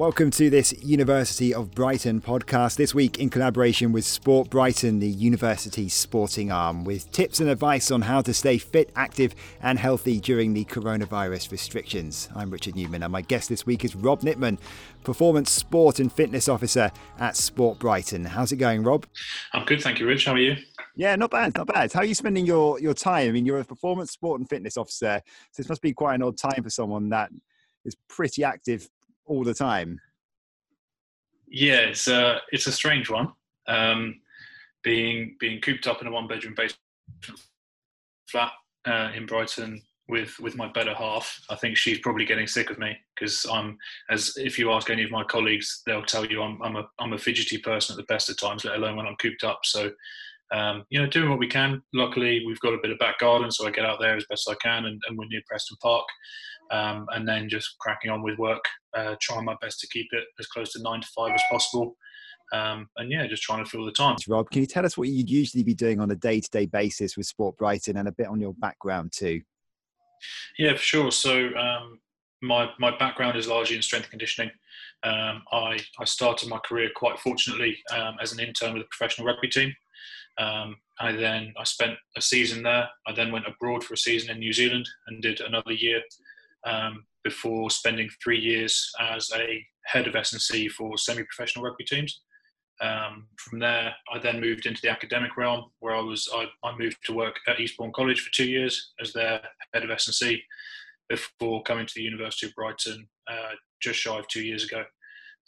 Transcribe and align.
Welcome 0.00 0.30
to 0.30 0.48
this 0.48 0.72
University 0.82 1.52
of 1.52 1.72
Brighton 1.72 2.22
podcast. 2.22 2.76
This 2.76 2.94
week, 2.94 3.18
in 3.18 3.28
collaboration 3.28 3.92
with 3.92 4.06
Sport 4.06 4.48
Brighton, 4.48 4.98
the 4.98 5.06
university's 5.06 5.92
sporting 5.92 6.50
arm, 6.50 6.84
with 6.84 7.12
tips 7.12 7.38
and 7.38 7.50
advice 7.50 7.90
on 7.90 8.00
how 8.00 8.22
to 8.22 8.32
stay 8.32 8.56
fit, 8.56 8.90
active, 8.96 9.34
and 9.60 9.78
healthy 9.78 10.18
during 10.18 10.54
the 10.54 10.64
coronavirus 10.64 11.52
restrictions. 11.52 12.30
I'm 12.34 12.48
Richard 12.48 12.76
Newman, 12.76 13.02
and 13.02 13.12
my 13.12 13.20
guest 13.20 13.50
this 13.50 13.66
week 13.66 13.84
is 13.84 13.94
Rob 13.94 14.22
Nitman, 14.22 14.58
Performance 15.04 15.50
Sport 15.50 16.00
and 16.00 16.10
Fitness 16.10 16.48
Officer 16.48 16.90
at 17.18 17.36
Sport 17.36 17.78
Brighton. 17.78 18.24
How's 18.24 18.52
it 18.52 18.56
going, 18.56 18.82
Rob? 18.82 19.04
I'm 19.52 19.66
good, 19.66 19.82
thank 19.82 20.00
you, 20.00 20.06
Rich. 20.06 20.24
How 20.24 20.32
are 20.32 20.38
you? 20.38 20.56
Yeah, 20.96 21.14
not 21.16 21.30
bad, 21.30 21.54
not 21.54 21.66
bad. 21.66 21.92
How 21.92 22.00
are 22.00 22.06
you 22.06 22.14
spending 22.14 22.46
your, 22.46 22.80
your 22.80 22.94
time? 22.94 23.28
I 23.28 23.32
mean, 23.32 23.44
you're 23.44 23.60
a 23.60 23.64
performance 23.66 24.12
sport 24.12 24.40
and 24.40 24.48
fitness 24.48 24.78
officer, 24.78 25.20
so 25.52 25.62
this 25.62 25.68
must 25.68 25.82
be 25.82 25.92
quite 25.92 26.14
an 26.14 26.22
odd 26.22 26.38
time 26.38 26.62
for 26.62 26.70
someone 26.70 27.10
that 27.10 27.28
is 27.84 27.96
pretty 28.08 28.44
active 28.44 28.88
all 29.30 29.44
the 29.44 29.54
time. 29.54 30.00
Yeah, 31.48 31.78
it's 31.78 32.08
a 32.08 32.40
it's 32.52 32.66
a 32.66 32.72
strange 32.72 33.08
one. 33.08 33.32
Um, 33.66 34.20
being 34.82 35.36
being 35.38 35.60
cooped 35.60 35.86
up 35.86 36.00
in 36.00 36.08
a 36.08 36.10
one 36.10 36.26
bedroom 36.26 36.54
basement 36.56 36.80
flat 38.28 38.52
uh, 38.86 39.10
in 39.14 39.26
Brighton 39.26 39.82
with 40.08 40.38
with 40.40 40.56
my 40.56 40.70
better 40.72 40.94
half. 40.94 41.40
I 41.48 41.54
think 41.54 41.76
she's 41.76 42.00
probably 42.00 42.24
getting 42.24 42.46
sick 42.46 42.70
of 42.70 42.78
me 42.78 42.96
because 43.14 43.46
I'm 43.50 43.78
as 44.10 44.34
if 44.36 44.58
you 44.58 44.72
ask 44.72 44.90
any 44.90 45.04
of 45.04 45.10
my 45.10 45.22
colleagues, 45.24 45.82
they'll 45.86 46.02
tell 46.02 46.26
you 46.26 46.42
I'm 46.42 46.60
I'm 46.60 46.76
a 46.76 46.88
I'm 46.98 47.12
a 47.12 47.18
fidgety 47.18 47.58
person 47.58 47.94
at 47.94 47.96
the 47.98 48.12
best 48.12 48.28
of 48.30 48.36
times, 48.36 48.64
let 48.64 48.76
alone 48.76 48.96
when 48.96 49.06
I'm 49.06 49.16
cooped 49.16 49.44
up. 49.44 49.60
So. 49.64 49.92
Um, 50.52 50.84
you 50.90 51.00
know, 51.00 51.06
doing 51.06 51.30
what 51.30 51.38
we 51.38 51.46
can. 51.46 51.82
Luckily, 51.94 52.42
we've 52.46 52.60
got 52.60 52.74
a 52.74 52.78
bit 52.82 52.90
of 52.90 52.98
back 52.98 53.20
garden, 53.20 53.50
so 53.50 53.66
I 53.66 53.70
get 53.70 53.84
out 53.84 54.00
there 54.00 54.16
as 54.16 54.26
best 54.28 54.50
I 54.50 54.54
can, 54.54 54.86
and, 54.86 55.00
and 55.08 55.16
we're 55.16 55.26
near 55.26 55.42
Preston 55.46 55.76
Park 55.80 56.06
um, 56.70 57.06
and 57.10 57.26
then 57.26 57.48
just 57.48 57.78
cracking 57.78 58.10
on 58.10 58.22
with 58.22 58.38
work, 58.38 58.64
uh, 58.96 59.16
trying 59.20 59.44
my 59.44 59.56
best 59.60 59.80
to 59.80 59.88
keep 59.88 60.06
it 60.12 60.24
as 60.38 60.46
close 60.46 60.72
to 60.72 60.82
nine 60.82 61.00
to 61.00 61.08
five 61.14 61.32
as 61.34 61.42
possible. 61.50 61.96
Um, 62.52 62.88
and 62.96 63.10
yeah, 63.10 63.26
just 63.26 63.42
trying 63.42 63.64
to 63.64 63.70
fill 63.70 63.84
the 63.84 63.92
time. 63.92 64.16
Rob, 64.28 64.50
can 64.50 64.60
you 64.60 64.66
tell 64.66 64.84
us 64.84 64.98
what 64.98 65.08
you'd 65.08 65.30
usually 65.30 65.62
be 65.62 65.74
doing 65.74 66.00
on 66.00 66.10
a 66.10 66.16
day 66.16 66.40
to 66.40 66.50
day 66.50 66.66
basis 66.66 67.16
with 67.16 67.26
Sport 67.26 67.56
Brighton 67.56 67.96
and 67.96 68.08
a 68.08 68.12
bit 68.12 68.26
on 68.26 68.40
your 68.40 68.54
background 68.54 69.12
too? 69.12 69.40
Yeah, 70.58 70.72
for 70.72 70.82
sure. 70.82 71.10
So, 71.12 71.48
um, 71.56 72.00
my, 72.42 72.70
my 72.78 72.96
background 72.96 73.36
is 73.36 73.46
largely 73.46 73.76
in 73.76 73.82
strength 73.82 74.10
conditioning. 74.10 74.50
Um, 75.02 75.42
I, 75.52 75.78
I 75.98 76.04
started 76.04 76.48
my 76.48 76.58
career 76.58 76.88
quite 76.94 77.18
fortunately 77.20 77.76
um, 77.94 78.16
as 78.20 78.32
an 78.32 78.40
intern 78.40 78.72
with 78.72 78.82
a 78.82 78.88
professional 78.90 79.26
rugby 79.26 79.48
team. 79.48 79.74
Um, 80.38 80.76
I 80.98 81.12
then 81.12 81.54
I 81.58 81.64
spent 81.64 81.96
a 82.16 82.20
season 82.20 82.62
there. 82.62 82.88
I 83.06 83.12
then 83.12 83.32
went 83.32 83.46
abroad 83.46 83.84
for 83.84 83.94
a 83.94 83.98
season 83.98 84.30
in 84.30 84.38
New 84.38 84.52
Zealand 84.52 84.88
and 85.06 85.22
did 85.22 85.40
another 85.40 85.72
year 85.72 86.02
um, 86.64 87.04
before 87.24 87.70
spending 87.70 88.08
three 88.22 88.38
years 88.38 88.90
as 89.00 89.30
a 89.34 89.64
head 89.86 90.06
of 90.06 90.14
S&C 90.14 90.68
for 90.68 90.96
semi-professional 90.98 91.64
rugby 91.64 91.84
teams. 91.84 92.20
Um, 92.80 93.26
from 93.36 93.58
there, 93.58 93.94
I 94.12 94.18
then 94.18 94.40
moved 94.40 94.64
into 94.64 94.80
the 94.82 94.90
academic 94.90 95.36
realm, 95.36 95.70
where 95.80 95.94
I 95.94 96.00
was 96.00 96.28
I, 96.32 96.46
I, 96.64 96.76
moved 96.78 96.96
to 97.04 97.12
work 97.12 97.36
at 97.46 97.60
Eastbourne 97.60 97.92
College 97.94 98.22
for 98.22 98.32
two 98.32 98.48
years 98.48 98.92
as 98.98 99.12
their 99.12 99.42
head 99.74 99.84
of 99.84 99.90
S&C 99.90 100.42
before 101.10 101.62
coming 101.64 101.84
to 101.84 101.92
the 101.94 102.02
University 102.02 102.46
of 102.46 102.54
Brighton 102.54 103.06
uh, 103.28 103.52
just 103.82 103.98
shy 103.98 104.18
of 104.18 104.26
two 104.28 104.42
years 104.42 104.64
ago. 104.64 104.84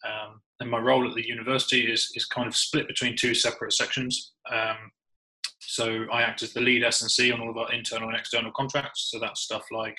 Um, 0.04 0.42
and 0.62 0.70
my 0.70 0.78
role 0.78 1.08
at 1.08 1.14
the 1.14 1.26
university 1.26 1.92
is 1.92 2.10
is 2.14 2.24
kind 2.24 2.46
of 2.46 2.56
split 2.56 2.86
between 2.86 3.16
two 3.16 3.34
separate 3.34 3.72
sections. 3.72 4.32
Um, 4.50 4.90
so 5.60 6.06
I 6.12 6.22
act 6.22 6.42
as 6.42 6.52
the 6.52 6.60
lead 6.60 6.84
S&C 6.84 7.32
on 7.32 7.40
all 7.40 7.50
of 7.50 7.56
our 7.56 7.72
internal 7.72 8.08
and 8.08 8.16
external 8.18 8.52
contracts. 8.52 9.08
So 9.10 9.18
that's 9.18 9.40
stuff 9.42 9.64
like 9.70 9.96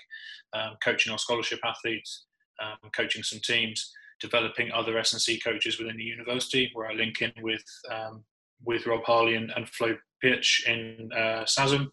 um, 0.54 0.76
coaching 0.84 1.12
our 1.12 1.18
scholarship 1.18 1.60
athletes, 1.64 2.26
um, 2.62 2.90
coaching 2.96 3.24
some 3.24 3.40
teams, 3.40 3.92
developing 4.20 4.72
other 4.72 4.98
S&C 4.98 5.40
coaches 5.40 5.80
within 5.80 5.98
the 5.98 6.04
university, 6.04 6.70
where 6.74 6.90
I 6.90 6.94
link 6.94 7.22
in 7.22 7.32
with 7.42 7.64
um, 7.92 8.24
with 8.66 8.86
Rob 8.86 9.04
Harley 9.04 9.36
and, 9.36 9.52
and 9.56 9.68
Flo 9.68 9.96
Pitch 10.22 10.66
in 10.68 11.10
uh, 11.14 11.44
SASM. 11.44 11.90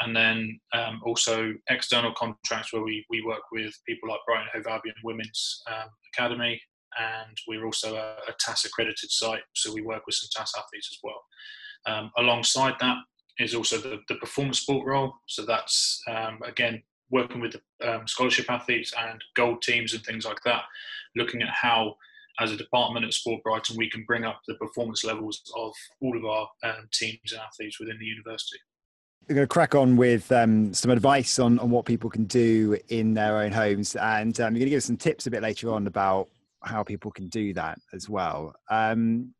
And 0.00 0.14
then 0.14 0.60
um, 0.74 1.00
also 1.04 1.54
external 1.70 2.12
contracts 2.12 2.72
where 2.72 2.82
we, 2.82 3.04
we 3.08 3.22
work 3.22 3.42
with 3.50 3.74
people 3.88 4.10
like 4.10 4.20
Brighton 4.26 4.48
Hove 4.52 4.66
Albion 4.66 4.94
Women's 5.02 5.62
um, 5.68 5.88
Academy, 6.14 6.60
and 6.98 7.36
we're 7.46 7.64
also 7.64 7.96
a, 7.96 8.16
a 8.28 8.34
TASS 8.38 8.64
accredited 8.64 9.10
site, 9.10 9.42
so 9.54 9.72
we 9.72 9.82
work 9.82 10.06
with 10.06 10.14
some 10.14 10.28
TASS 10.34 10.52
athletes 10.56 10.90
as 10.92 10.98
well. 11.02 11.22
Um, 11.86 12.10
alongside 12.16 12.74
that 12.80 12.96
is 13.38 13.54
also 13.54 13.78
the, 13.78 14.00
the 14.08 14.16
performance 14.16 14.60
sport 14.60 14.86
role. 14.86 15.12
So 15.26 15.44
that's, 15.44 16.02
um, 16.08 16.40
again, 16.44 16.82
working 17.10 17.40
with 17.40 17.52
the 17.52 17.94
um, 17.94 18.08
scholarship 18.08 18.50
athletes 18.50 18.92
and 18.98 19.22
gold 19.34 19.62
teams 19.62 19.94
and 19.94 20.02
things 20.04 20.24
like 20.24 20.40
that, 20.44 20.62
looking 21.14 21.42
at 21.42 21.50
how, 21.50 21.96
as 22.40 22.50
a 22.50 22.56
department 22.56 23.04
at 23.04 23.12
Sport 23.12 23.42
Brighton, 23.42 23.76
we 23.76 23.88
can 23.88 24.04
bring 24.04 24.24
up 24.24 24.40
the 24.48 24.54
performance 24.54 25.04
levels 25.04 25.42
of 25.56 25.72
all 26.00 26.16
of 26.16 26.24
our 26.24 26.48
um, 26.64 26.88
teams 26.92 27.32
and 27.32 27.40
athletes 27.40 27.78
within 27.78 27.98
the 27.98 28.04
university. 28.06 28.58
We're 29.28 29.36
going 29.36 29.46
to 29.46 29.52
crack 29.52 29.74
on 29.74 29.96
with 29.96 30.30
um, 30.30 30.72
some 30.72 30.90
advice 30.90 31.38
on, 31.38 31.58
on 31.58 31.70
what 31.70 31.84
people 31.84 32.08
can 32.08 32.24
do 32.24 32.78
in 32.88 33.14
their 33.14 33.38
own 33.38 33.52
homes. 33.52 33.96
And 33.96 34.38
um, 34.40 34.54
you're 34.54 34.60
going 34.60 34.66
to 34.66 34.70
give 34.70 34.78
us 34.78 34.84
some 34.84 34.96
tips 34.96 35.26
a 35.26 35.30
bit 35.30 35.42
later 35.42 35.70
on 35.72 35.86
about 35.86 36.28
how 36.66 36.82
people 36.82 37.10
can 37.10 37.28
do 37.28 37.52
that 37.54 37.78
as 37.92 38.08
well. 38.08 38.54
Um, 38.70 39.34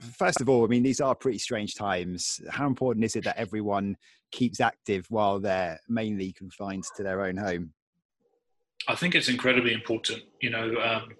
first 0.00 0.40
of 0.40 0.48
all, 0.48 0.64
I 0.64 0.68
mean, 0.68 0.82
these 0.82 1.00
are 1.00 1.14
pretty 1.14 1.38
strange 1.38 1.74
times. 1.74 2.40
How 2.50 2.66
important 2.66 3.04
is 3.04 3.16
it 3.16 3.24
that 3.24 3.36
everyone 3.36 3.96
keeps 4.32 4.60
active 4.60 5.06
while 5.08 5.38
they're 5.40 5.78
mainly 5.88 6.32
confined 6.32 6.84
to 6.96 7.02
their 7.02 7.24
own 7.24 7.36
home? 7.36 7.72
I 8.88 8.94
think 8.94 9.14
it's 9.14 9.28
incredibly 9.28 9.72
important. 9.72 10.22
You 10.42 10.50
know, 10.50 10.74
um, 10.82 11.10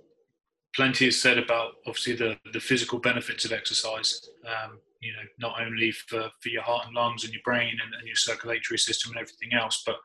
plenty 0.74 1.06
is 1.06 1.20
said 1.20 1.38
about 1.38 1.72
obviously 1.86 2.14
the, 2.14 2.36
the 2.52 2.60
physical 2.60 2.98
benefits 2.98 3.44
of 3.44 3.52
exercise. 3.52 4.28
Um, 4.46 4.78
you 5.00 5.12
know, 5.12 5.22
not 5.38 5.60
only 5.60 5.92
for, 5.92 6.30
for 6.40 6.48
your 6.48 6.62
heart 6.62 6.86
and 6.86 6.94
lungs 6.94 7.24
and 7.24 7.32
your 7.32 7.42
brain 7.44 7.76
and, 7.84 7.94
and, 7.94 8.06
your 8.06 8.16
circulatory 8.16 8.78
system 8.78 9.12
and 9.12 9.20
everything 9.20 9.52
else, 9.52 9.82
but 9.84 9.96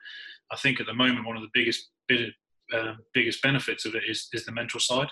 I 0.51 0.57
think 0.57 0.81
at 0.81 0.87
the 0.87 0.93
moment 0.93 1.25
one 1.25 1.37
of 1.37 1.41
the 1.41 1.49
biggest 1.53 1.89
uh, 2.73 2.93
biggest 3.13 3.41
benefits 3.41 3.85
of 3.85 3.95
it 3.95 4.03
is 4.07 4.29
is 4.33 4.45
the 4.45 4.51
mental 4.51 4.79
side. 4.79 5.09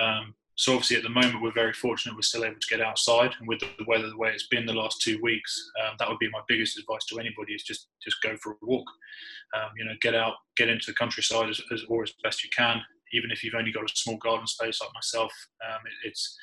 Um, 0.00 0.34
so 0.56 0.72
obviously 0.72 0.96
at 0.96 1.02
the 1.02 1.10
moment 1.10 1.42
we're 1.42 1.52
very 1.52 1.72
fortunate 1.72 2.14
we're 2.14 2.22
still 2.22 2.44
able 2.44 2.58
to 2.58 2.74
get 2.74 2.80
outside 2.80 3.34
and 3.38 3.46
with 3.46 3.60
the 3.60 3.84
weather 3.86 4.08
the 4.08 4.16
way 4.16 4.30
it's 4.30 4.46
been 4.46 4.64
the 4.64 4.72
last 4.72 5.02
two 5.02 5.20
weeks 5.22 5.70
um, 5.82 5.96
that 5.98 6.08
would 6.08 6.18
be 6.18 6.30
my 6.30 6.40
biggest 6.48 6.78
advice 6.78 7.04
to 7.04 7.18
anybody 7.18 7.52
is 7.52 7.62
just 7.62 7.88
just 8.02 8.22
go 8.22 8.36
for 8.38 8.52
a 8.52 8.56
walk. 8.62 8.86
Um, 9.54 9.70
you 9.76 9.84
know 9.84 9.92
get 10.00 10.14
out 10.14 10.34
get 10.56 10.68
into 10.68 10.86
the 10.86 10.94
countryside 10.94 11.50
as, 11.50 11.60
as, 11.72 11.84
or 11.88 12.02
as 12.02 12.12
best 12.22 12.42
you 12.42 12.50
can. 12.56 12.80
Even 13.12 13.30
if 13.30 13.44
you've 13.44 13.54
only 13.54 13.72
got 13.72 13.84
a 13.84 13.96
small 13.96 14.16
garden 14.16 14.46
space 14.46 14.80
like 14.80 14.94
myself 14.94 15.32
um, 15.64 15.80
it, 15.84 16.08
it's 16.08 16.36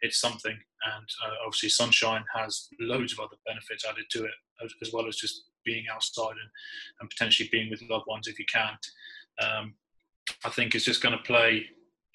it's 0.00 0.20
something. 0.20 0.52
And 0.52 1.08
uh, 1.24 1.34
obviously 1.44 1.70
sunshine 1.70 2.24
has 2.34 2.68
loads 2.80 3.12
of 3.12 3.20
other 3.20 3.36
benefits 3.46 3.84
added 3.84 4.06
to 4.10 4.24
it 4.24 4.34
as, 4.64 4.72
as, 4.80 4.92
well 4.92 5.08
as 5.08 5.16
just 5.16 5.42
being 5.64 5.86
outside 5.92 6.30
and, 6.30 6.50
and 7.00 7.10
potentially 7.10 7.48
being 7.50 7.68
with 7.68 7.82
loved 7.90 8.06
ones 8.06 8.28
if 8.28 8.38
you 8.38 8.44
can 8.46 8.78
um, 9.42 9.74
I 10.44 10.50
think 10.50 10.74
is 10.74 10.84
just 10.84 11.02
going 11.02 11.16
to 11.16 11.22
play 11.24 11.66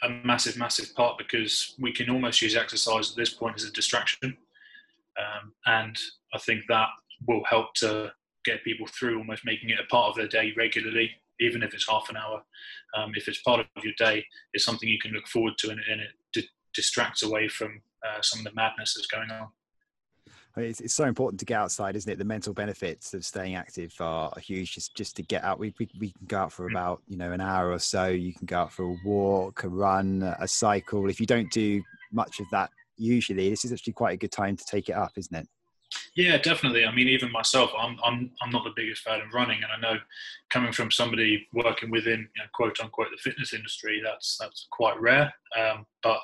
a 0.03 0.09
massive, 0.09 0.57
massive 0.57 0.93
part 0.95 1.17
because 1.17 1.75
we 1.79 1.91
can 1.91 2.09
almost 2.09 2.41
use 2.41 2.55
exercise 2.55 3.11
at 3.11 3.17
this 3.17 3.33
point 3.33 3.55
as 3.55 3.63
a 3.63 3.71
distraction. 3.71 4.37
Um, 5.17 5.53
and 5.65 5.97
I 6.33 6.39
think 6.39 6.63
that 6.67 6.89
will 7.27 7.43
help 7.45 7.73
to 7.75 8.11
get 8.43 8.63
people 8.63 8.87
through 8.87 9.17
almost 9.17 9.45
making 9.45 9.69
it 9.69 9.79
a 9.79 9.87
part 9.87 10.09
of 10.09 10.15
their 10.15 10.27
day 10.27 10.53
regularly, 10.57 11.11
even 11.39 11.63
if 11.63 11.73
it's 11.73 11.87
half 11.89 12.09
an 12.09 12.17
hour. 12.17 12.43
Um, 12.97 13.13
if 13.15 13.27
it's 13.27 13.41
part 13.41 13.61
of 13.61 13.83
your 13.83 13.93
day, 13.97 14.25
it's 14.53 14.65
something 14.65 14.89
you 14.89 14.99
can 14.99 15.11
look 15.11 15.27
forward 15.27 15.53
to 15.59 15.69
and, 15.69 15.79
and 15.89 16.01
it 16.01 16.09
d- 16.33 16.49
distracts 16.73 17.23
away 17.23 17.47
from 17.47 17.81
uh, 18.05 18.21
some 18.21 18.39
of 18.39 18.45
the 18.45 18.55
madness 18.55 18.95
that's 18.95 19.07
going 19.07 19.31
on. 19.31 19.47
It's, 20.55 20.81
it's 20.81 20.93
so 20.93 21.05
important 21.05 21.39
to 21.39 21.45
get 21.45 21.57
outside, 21.57 21.95
isn't 21.95 22.11
it? 22.11 22.17
The 22.19 22.25
mental 22.25 22.53
benefits 22.53 23.13
of 23.13 23.25
staying 23.25 23.55
active 23.55 23.93
are, 23.99 24.31
huge. 24.39 24.73
Just 24.73 24.95
just 24.95 25.15
to 25.15 25.23
get 25.23 25.43
out, 25.43 25.57
we, 25.59 25.73
we 25.79 25.89
we 25.99 26.11
can 26.11 26.25
go 26.27 26.39
out 26.39 26.51
for 26.51 26.67
mm. 26.67 26.71
about 26.71 27.01
you 27.07 27.17
know 27.17 27.31
an 27.31 27.41
hour 27.41 27.71
or 27.71 27.79
so. 27.79 28.07
You 28.07 28.33
can 28.33 28.45
go 28.45 28.59
out 28.59 28.73
for 28.73 28.83
a 28.83 28.95
walk, 29.03 29.63
a 29.63 29.69
run, 29.69 30.21
a 30.39 30.47
cycle. 30.47 31.09
If 31.09 31.19
you 31.19 31.25
don't 31.25 31.49
do 31.51 31.81
much 32.11 32.39
of 32.39 32.45
that, 32.51 32.69
usually 32.97 33.49
this 33.49 33.65
is 33.65 33.73
actually 33.73 33.93
quite 33.93 34.13
a 34.13 34.17
good 34.17 34.31
time 34.31 34.55
to 34.55 34.65
take 34.65 34.89
it 34.89 34.93
up, 34.95 35.13
isn't 35.17 35.35
it? 35.35 35.47
Yeah, 36.15 36.37
definitely. 36.37 36.85
I 36.85 36.93
mean, 36.93 37.07
even 37.07 37.31
myself, 37.31 37.71
I'm 37.77 37.97
I'm 38.03 38.31
I'm 38.41 38.51
not 38.51 38.63
the 38.63 38.73
biggest 38.75 39.01
fan 39.01 39.21
of 39.21 39.33
running, 39.33 39.59
and 39.63 39.71
I 39.71 39.79
know 39.93 39.99
coming 40.49 40.71
from 40.71 40.91
somebody 40.91 41.47
working 41.53 41.89
within 41.89 42.19
you 42.35 42.43
know, 42.43 42.49
quote 42.53 42.79
unquote 42.79 43.07
the 43.11 43.17
fitness 43.17 43.53
industry, 43.53 44.01
that's 44.03 44.37
that's 44.39 44.67
quite 44.71 44.99
rare. 44.99 45.33
Um, 45.57 45.85
but 46.01 46.19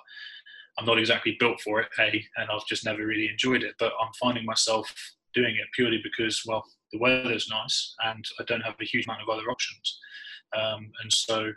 I'm 0.79 0.85
not 0.85 0.97
exactly 0.97 1.35
built 1.39 1.59
for 1.59 1.81
it, 1.81 1.87
and 1.97 2.49
I've 2.49 2.65
just 2.65 2.85
never 2.85 3.05
really 3.05 3.27
enjoyed 3.27 3.63
it. 3.63 3.75
But 3.77 3.91
I'm 4.01 4.13
finding 4.19 4.45
myself 4.45 4.91
doing 5.33 5.55
it 5.55 5.67
purely 5.73 5.99
because, 6.01 6.41
well, 6.45 6.63
the 6.91 6.99
weather's 6.99 7.49
nice 7.49 7.95
and 8.05 8.25
I 8.39 8.43
don't 8.43 8.61
have 8.61 8.75
a 8.81 8.85
huge 8.85 9.05
amount 9.05 9.21
of 9.21 9.29
other 9.29 9.49
options. 9.49 9.99
Um, 10.57 10.91
and 11.03 11.11
so, 11.11 11.51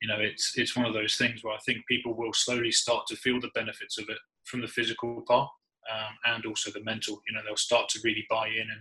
you 0.00 0.08
know, 0.08 0.18
it's 0.18 0.58
it's 0.58 0.76
one 0.76 0.86
of 0.86 0.94
those 0.94 1.16
things 1.16 1.44
where 1.44 1.54
I 1.54 1.58
think 1.64 1.86
people 1.86 2.14
will 2.16 2.32
slowly 2.32 2.72
start 2.72 3.06
to 3.08 3.16
feel 3.16 3.40
the 3.40 3.50
benefits 3.54 3.98
of 3.98 4.08
it 4.08 4.18
from 4.44 4.60
the 4.60 4.68
physical 4.68 5.22
part 5.28 5.48
um, 5.92 6.34
and 6.34 6.46
also 6.46 6.70
the 6.70 6.82
mental. 6.82 7.20
You 7.28 7.34
know, 7.34 7.40
they'll 7.44 7.56
start 7.56 7.88
to 7.90 8.00
really 8.02 8.26
buy 8.28 8.48
in, 8.48 8.62
and 8.62 8.80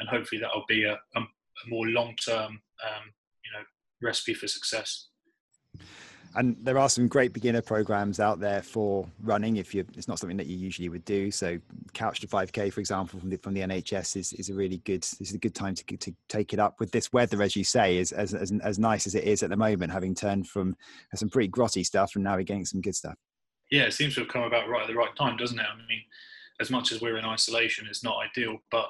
and 0.00 0.08
hopefully 0.08 0.40
that'll 0.40 0.64
be 0.68 0.84
a, 0.84 0.94
a, 0.94 1.20
a 1.20 1.68
more 1.68 1.86
long 1.88 2.16
term, 2.16 2.52
um, 2.52 3.04
you 3.44 3.52
know, 3.52 3.64
recipe 4.00 4.34
for 4.34 4.48
success. 4.48 5.08
And 6.34 6.56
there 6.62 6.78
are 6.78 6.88
some 6.88 7.08
great 7.08 7.32
beginner 7.32 7.60
programs 7.60 8.18
out 8.18 8.40
there 8.40 8.62
for 8.62 9.06
running 9.22 9.56
if 9.56 9.74
you 9.74 9.84
it's 9.94 10.08
not 10.08 10.18
something 10.18 10.36
that 10.36 10.46
you 10.46 10.56
usually 10.56 10.88
would 10.88 11.04
do. 11.04 11.30
So 11.30 11.58
couch 11.92 12.20
to 12.20 12.26
5k 12.26 12.72
for 12.72 12.80
example 12.80 13.20
from 13.20 13.30
the 13.30 13.36
from 13.36 13.54
the 13.54 13.60
nhs 13.60 14.16
is, 14.16 14.32
is 14.32 14.48
a 14.48 14.54
really 14.54 14.78
good 14.78 15.02
this 15.02 15.28
is 15.28 15.34
a 15.34 15.38
good 15.38 15.54
time 15.54 15.74
to, 15.74 15.96
to 15.96 16.14
take 16.28 16.52
it 16.52 16.58
up 16.58 16.80
with 16.80 16.90
this 16.90 17.12
weather 17.12 17.42
as 17.42 17.54
you 17.54 17.64
say 17.64 17.98
is 17.98 18.12
as, 18.12 18.34
as, 18.34 18.52
as 18.62 18.78
nice 18.78 19.06
as 19.06 19.14
it 19.14 19.24
is 19.24 19.42
at 19.42 19.50
the 19.50 19.56
moment 19.56 19.92
having 19.92 20.14
turned 20.14 20.48
from 20.48 20.76
some 21.14 21.28
pretty 21.28 21.48
grotty 21.48 21.84
stuff 21.84 22.14
and 22.14 22.24
now 22.24 22.36
we're 22.36 22.42
getting 22.42 22.64
some 22.64 22.80
good 22.80 22.94
stuff. 22.94 23.16
Yeah 23.70 23.82
it 23.82 23.92
seems 23.92 24.14
to 24.14 24.20
have 24.20 24.30
come 24.30 24.42
about 24.42 24.68
right 24.68 24.82
at 24.82 24.88
the 24.88 24.94
right 24.94 25.14
time 25.16 25.36
doesn't 25.36 25.58
it? 25.58 25.66
I 25.66 25.76
mean 25.76 26.02
as 26.60 26.70
much 26.70 26.92
as 26.92 27.00
we're 27.00 27.18
in 27.18 27.24
isolation 27.24 27.86
it's 27.88 28.04
not 28.04 28.16
ideal 28.24 28.58
but 28.70 28.88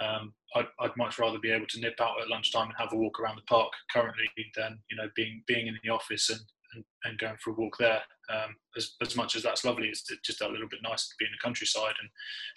um, 0.00 0.34
I'd, 0.56 0.66
I'd, 0.80 0.96
much 0.96 1.20
rather 1.20 1.38
be 1.38 1.52
able 1.52 1.66
to 1.68 1.80
nip 1.80 1.94
out 2.00 2.20
at 2.20 2.28
lunchtime 2.28 2.66
and 2.66 2.74
have 2.76 2.92
a 2.92 2.96
walk 2.96 3.20
around 3.20 3.36
the 3.36 3.42
park 3.42 3.72
currently 3.92 4.24
than 4.56 4.80
you 4.90 4.96
know 4.96 5.08
being 5.14 5.42
being 5.46 5.68
in 5.68 5.78
the 5.84 5.90
office 5.90 6.30
and 6.30 6.40
and, 6.74 6.84
and 7.04 7.18
going 7.18 7.36
for 7.42 7.50
a 7.50 7.54
walk 7.54 7.76
there. 7.78 8.00
Um, 8.30 8.56
as, 8.76 8.94
as 9.02 9.16
much 9.16 9.36
as 9.36 9.42
that's 9.42 9.64
lovely, 9.64 9.88
it's 9.88 10.04
just 10.24 10.40
a 10.40 10.48
little 10.48 10.68
bit 10.68 10.80
nicer 10.82 11.08
to 11.08 11.14
be 11.18 11.26
in 11.26 11.32
the 11.32 11.42
countryside. 11.42 11.94
And 12.00 12.08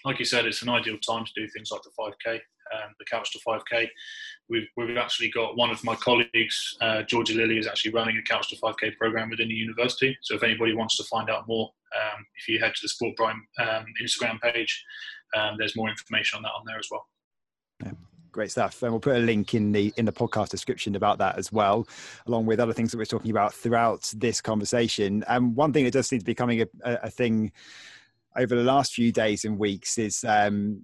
like 0.06 0.20
you 0.20 0.26
said, 0.26 0.46
it's 0.46 0.62
an 0.62 0.70
ideal 0.70 0.98
time 0.98 1.26
to 1.26 1.32
do 1.36 1.48
things 1.50 1.70
like 1.72 1.82
the 1.84 1.92
5K, 2.00 2.36
um, 2.36 2.94
the 3.00 3.06
Couch 3.06 3.32
to 3.34 3.40
5K. 3.48 3.88
We've, 4.50 4.68
we've 4.78 4.98
actually 4.98 5.30
got 5.32 5.58
one 5.58 5.70
of 5.70 5.84
my 5.84 5.96
colleagues, 5.96 6.78
uh, 6.82 7.04
Georgia 7.04 7.34
Lilly, 7.34 7.58
is 7.58 7.68
actually 7.68 7.94
running 7.94 8.18
a 8.18 8.24
Couch 8.24 8.50
to 8.50 8.56
5K 8.58 8.96
program 8.98 9.30
within 9.30 9.50
the 9.50 9.56
university. 9.56 10.18
So 10.22 10.36
if 10.36 10.44
anybody 10.44 10.74
wants 10.74 10.98
to 10.98 11.04
find 11.04 11.30
out 11.30 11.48
more, 11.48 11.70
um, 11.96 12.26
if 12.38 12.48
you 12.48 12.60
head 12.60 12.76
to 12.76 12.82
the 12.82 12.90
Sport 12.90 13.16
Brighton 13.16 13.46
um, 13.60 13.86
Instagram 14.02 14.40
page, 14.42 14.84
um, 15.36 15.56
there's 15.58 15.76
more 15.76 15.90
information 15.90 16.38
on 16.38 16.44
that 16.44 16.54
on 16.58 16.64
there 16.66 16.80
as 16.80 16.88
well. 16.90 17.06
Yeah 17.84 17.92
great 18.38 18.52
stuff 18.52 18.84
and 18.84 18.92
we'll 18.92 19.00
put 19.00 19.16
a 19.16 19.20
link 19.20 19.56
in 19.56 19.72
the 19.72 19.92
in 19.98 20.06
the 20.06 20.12
podcast 20.12 20.50
description 20.50 20.96
about 20.96 21.18
that 21.18 21.40
as 21.40 21.52
well 21.52 21.88
along 22.28 22.46
with 22.46 22.60
other 22.60 22.72
things 22.72 22.92
that 22.92 22.98
we're 23.00 23.04
talking 23.04 23.32
about 23.32 23.52
throughout 23.52 24.14
this 24.16 24.42
conversation 24.42 25.24
and 25.28 25.56
one 25.56 25.74
thing 25.74 25.84
that 25.84 25.92
does 25.92 26.06
seem 26.06 26.20
to 26.20 26.26
be 26.26 26.34
becoming 26.34 26.62
a, 26.62 26.68
a 26.84 27.10
thing 27.10 27.52
over 28.36 28.56
the 28.56 28.62
last 28.62 28.94
few 28.94 29.12
days 29.12 29.44
and 29.44 29.58
weeks 29.58 29.98
is 29.98 30.24
um, 30.24 30.84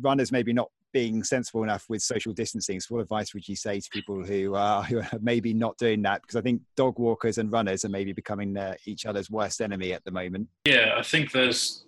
runners 0.00 0.30
maybe 0.30 0.52
not 0.52 0.70
being 0.92 1.24
sensible 1.24 1.64
enough 1.64 1.84
with 1.88 2.00
social 2.00 2.32
distancing. 2.32 2.80
So, 2.80 2.94
what 2.94 3.00
advice 3.02 3.34
would 3.34 3.46
you 3.46 3.56
say 3.56 3.80
to 3.80 3.90
people 3.90 4.24
who 4.24 4.54
are, 4.54 4.82
who 4.84 5.00
are 5.00 5.08
maybe 5.20 5.52
not 5.52 5.76
doing 5.76 6.00
that? 6.02 6.22
Because 6.22 6.36
I 6.36 6.40
think 6.40 6.62
dog 6.76 6.98
walkers 6.98 7.38
and 7.38 7.52
runners 7.52 7.84
are 7.84 7.90
maybe 7.90 8.12
becoming 8.12 8.56
uh, 8.56 8.76
each 8.86 9.04
other's 9.04 9.28
worst 9.28 9.60
enemy 9.60 9.92
at 9.92 10.04
the 10.04 10.10
moment. 10.10 10.48
Yeah, 10.64 10.94
I 10.96 11.02
think 11.02 11.32
there's 11.32 11.84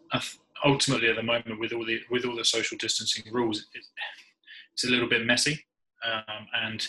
ultimately 0.64 1.08
at 1.08 1.16
the 1.16 1.22
moment 1.22 1.58
with 1.60 1.72
all 1.72 1.84
the 1.84 2.00
with 2.10 2.24
all 2.24 2.36
the 2.36 2.44
social 2.44 2.76
distancing 2.78 3.32
rules, 3.32 3.66
it, 3.74 3.84
it's 4.78 4.84
a 4.84 4.94
little 4.94 5.08
bit 5.08 5.26
messy. 5.26 5.64
Um, 6.04 6.46
and 6.54 6.86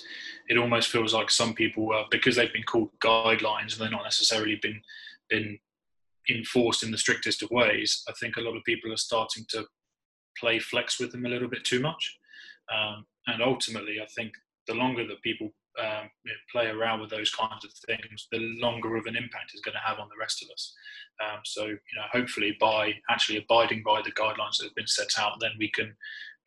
it 0.50 0.58
almost 0.60 0.90
feels 0.90 1.16
like 1.16 1.32
some 1.32 1.56
people, 1.56 1.92
uh, 1.92 2.04
because 2.12 2.36
they've 2.36 2.54
been 2.54 2.62
called 2.62 2.92
guidelines 3.00 3.74
and 3.74 3.80
they're 3.80 3.90
not 3.90 4.04
necessarily 4.04 4.60
been 4.62 4.80
been 5.30 5.58
enforced 6.30 6.84
in 6.84 6.92
the 6.92 6.98
strictest 6.98 7.42
of 7.42 7.50
ways. 7.50 8.04
I 8.08 8.14
think 8.20 8.38
a 8.38 8.42
lot 8.42 8.56
of 8.56 8.64
people 8.64 8.94
are 8.94 8.98
starting 8.98 9.46
to 9.50 9.66
play 10.38 10.60
flex 10.60 11.00
with 11.00 11.12
them 11.12 11.26
a 11.26 11.30
little 11.30 11.50
bit 11.50 11.64
too 11.64 11.80
much, 11.80 12.20
um, 12.72 13.08
and 13.26 13.42
ultimately, 13.42 13.98
I 14.00 14.06
think 14.16 14.34
the 14.68 14.76
longer 14.76 15.08
that 15.08 15.24
people 15.24 15.50
um, 15.80 16.10
play 16.52 16.68
around 16.68 17.02
with 17.02 17.10
those 17.10 17.32
kinds 17.32 17.66
of 17.66 17.72
things, 17.88 18.28
the 18.32 18.40
longer 18.62 18.96
of 18.96 19.08
an 19.08 19.16
impact 19.16 19.54
is 19.56 19.62
going 19.62 19.74
to 19.74 19.88
have 19.88 19.98
on 19.98 20.10
the 20.10 20.20
rest 20.20 20.44
of 20.44 20.50
us. 20.52 20.76
Um, 21.24 21.40
so, 21.46 21.66
you 21.66 21.96
know, 21.96 22.06
hopefully, 22.12 22.56
by 22.60 22.94
actually 23.10 23.40
abiding 23.40 23.82
by 23.84 24.04
the 24.04 24.12
guidelines 24.12 24.58
that 24.58 24.66
have 24.66 24.76
been 24.76 24.88
set 24.88 25.18
out, 25.18 25.40
then 25.40 25.52
we 25.58 25.72
can 25.72 25.96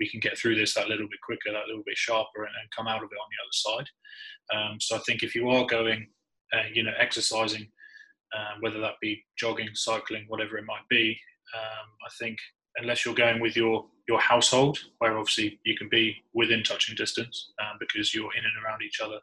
we 0.02 0.08
can 0.08 0.18
get 0.18 0.36
through 0.36 0.56
this 0.56 0.74
that 0.74 0.88
little 0.88 1.06
bit 1.08 1.20
quicker, 1.24 1.52
that 1.52 1.68
little 1.68 1.84
bit 1.86 1.96
sharper, 1.96 2.42
and, 2.42 2.54
and 2.60 2.76
come 2.76 2.88
out 2.88 3.04
of 3.04 3.10
it 3.12 3.22
on 3.22 3.30
the 3.30 3.42
other 3.44 3.56
side. 3.64 3.88
Um, 4.52 4.80
so 4.80 4.96
I 4.96 5.00
think 5.06 5.22
if 5.22 5.32
you 5.36 5.48
are 5.48 5.64
going, 5.66 6.08
uh, 6.52 6.66
you 6.74 6.82
know, 6.82 6.96
exercising, 6.98 7.68
um, 8.36 8.60
whether 8.62 8.80
that 8.80 8.94
be 9.00 9.24
jogging, 9.38 9.68
cycling, 9.74 10.24
whatever 10.26 10.58
it 10.58 10.64
might 10.64 10.88
be, 10.90 11.16
um, 11.56 11.86
I 12.04 12.10
think 12.18 12.38
unless 12.76 13.04
you're 13.04 13.14
going 13.14 13.40
with 13.40 13.56
your 13.56 13.86
your 14.08 14.18
household, 14.18 14.76
where 14.98 15.16
obviously 15.16 15.60
you 15.64 15.76
can 15.76 15.88
be 15.88 16.16
within 16.34 16.64
touching 16.64 16.96
distance 16.96 17.52
um, 17.60 17.76
because 17.78 18.12
you're 18.12 18.34
in 18.36 18.44
and 18.44 18.64
around 18.64 18.82
each 18.82 19.00
other. 19.00 19.18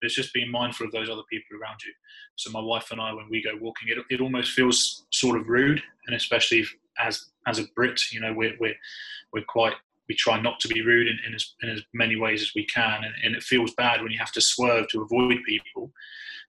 But 0.00 0.06
it's 0.06 0.16
just 0.16 0.34
being 0.34 0.50
mindful 0.50 0.86
of 0.86 0.92
those 0.92 1.08
other 1.08 1.22
people 1.30 1.56
around 1.56 1.78
you. 1.86 1.92
So 2.34 2.50
my 2.50 2.60
wife 2.60 2.88
and 2.90 3.00
I, 3.00 3.12
when 3.12 3.28
we 3.30 3.40
go 3.40 3.56
walking, 3.60 3.90
it, 3.90 3.98
it 4.10 4.20
almost 4.20 4.50
feels 4.50 5.06
sort 5.12 5.38
of 5.38 5.48
rude, 5.48 5.80
and 6.06 6.16
especially 6.16 6.64
as 6.98 7.26
as 7.46 7.58
a 7.60 7.64
Brit, 7.76 8.00
you 8.12 8.20
know, 8.20 8.32
we're 8.32 8.56
we're 8.58 8.78
we're 9.32 9.44
quite 9.44 9.74
we 10.08 10.14
try 10.14 10.40
not 10.40 10.60
to 10.60 10.68
be 10.68 10.82
rude 10.82 11.08
in, 11.08 11.18
in, 11.26 11.34
as, 11.34 11.54
in 11.62 11.70
as 11.70 11.82
many 11.92 12.16
ways 12.16 12.42
as 12.42 12.52
we 12.54 12.66
can. 12.66 13.04
And, 13.04 13.14
and, 13.24 13.34
it 13.34 13.42
feels 13.42 13.72
bad 13.74 14.02
when 14.02 14.12
you 14.12 14.18
have 14.18 14.32
to 14.32 14.40
swerve 14.40 14.88
to 14.88 15.02
avoid 15.02 15.38
people. 15.46 15.92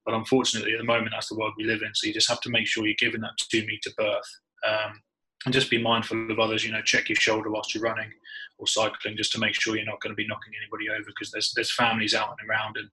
But 0.06 0.14
unfortunately, 0.14 0.74
at 0.74 0.80
the 0.80 0.86
moment, 0.86 1.12
that's 1.12 1.30
the 1.30 1.38
world 1.38 1.54
we 1.58 1.64
live 1.64 1.82
in. 1.82 1.94
So 1.94 2.08
you 2.08 2.14
just 2.14 2.30
have 2.30 2.42
to 2.42 2.50
make 2.50 2.68
sure 2.68 2.86
you're 2.86 2.96
giving 3.00 3.22
that 3.22 3.38
two 3.38 3.66
meter 3.66 3.92
berth. 3.98 4.40
Um, 4.68 5.02
and 5.46 5.54
just 5.54 5.70
be 5.70 5.82
mindful 5.82 6.32
of 6.32 6.40
others, 6.40 6.66
you 6.66 6.72
know, 6.72 6.82
check 6.82 7.08
your 7.08 7.16
shoulder 7.18 7.52
whilst 7.52 7.76
you're 7.76 7.84
running 7.84 8.12
or 8.58 8.66
cycling 8.66 9.16
just 9.16 9.32
to 9.32 9.40
make 9.40 9.54
sure 9.54 9.76
you're 9.76 9.86
not 9.86 10.02
going 10.02 10.12
to 10.12 10.16
be 10.16 10.28
knocking 10.28 10.54
anybody 10.60 10.90
over 10.90 11.06
because 11.06 11.30
there's, 11.32 11.54
there's 11.56 11.72
families 11.72 12.16
out 12.16 12.36
and 12.40 12.50
around. 12.50 12.78
And 12.78 12.90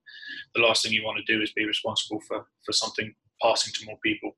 the 0.54 0.60
last 0.60 0.82
thing 0.82 0.92
you 0.92 1.02
want 1.02 1.18
to 1.24 1.32
do 1.32 1.42
is 1.42 1.52
be 1.52 1.64
responsible 1.64 2.20
for, 2.28 2.44
for 2.64 2.72
something 2.72 3.14
passing 3.40 3.72
to 3.74 3.86
more 3.86 3.96
people. 4.04 4.36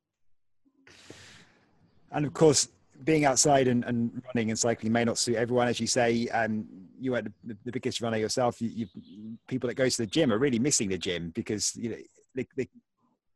And 2.12 2.24
of 2.24 2.32
course, 2.32 2.68
being 3.02 3.24
outside 3.24 3.68
and, 3.68 3.84
and, 3.84 4.22
running 4.26 4.50
and 4.50 4.58
cycling 4.58 4.92
may 4.92 5.04
not 5.04 5.18
suit 5.18 5.36
everyone, 5.36 5.68
as 5.68 5.80
you 5.80 5.86
say. 5.86 6.28
Um, 6.28 6.66
you 6.98 7.14
are 7.14 7.22
the, 7.22 7.32
the, 7.64 7.72
biggest 7.72 8.00
runner 8.00 8.16
yourself. 8.16 8.60
You, 8.60 8.86
you, 8.94 9.38
people 9.48 9.68
that 9.68 9.74
go 9.74 9.88
to 9.88 9.96
the 9.96 10.06
gym 10.06 10.32
are 10.32 10.38
really 10.38 10.58
missing 10.58 10.88
the 10.88 10.98
gym 10.98 11.30
because 11.34 11.74
you 11.76 11.90
know 11.90 11.96
they, 12.34 12.46
they, 12.56 12.68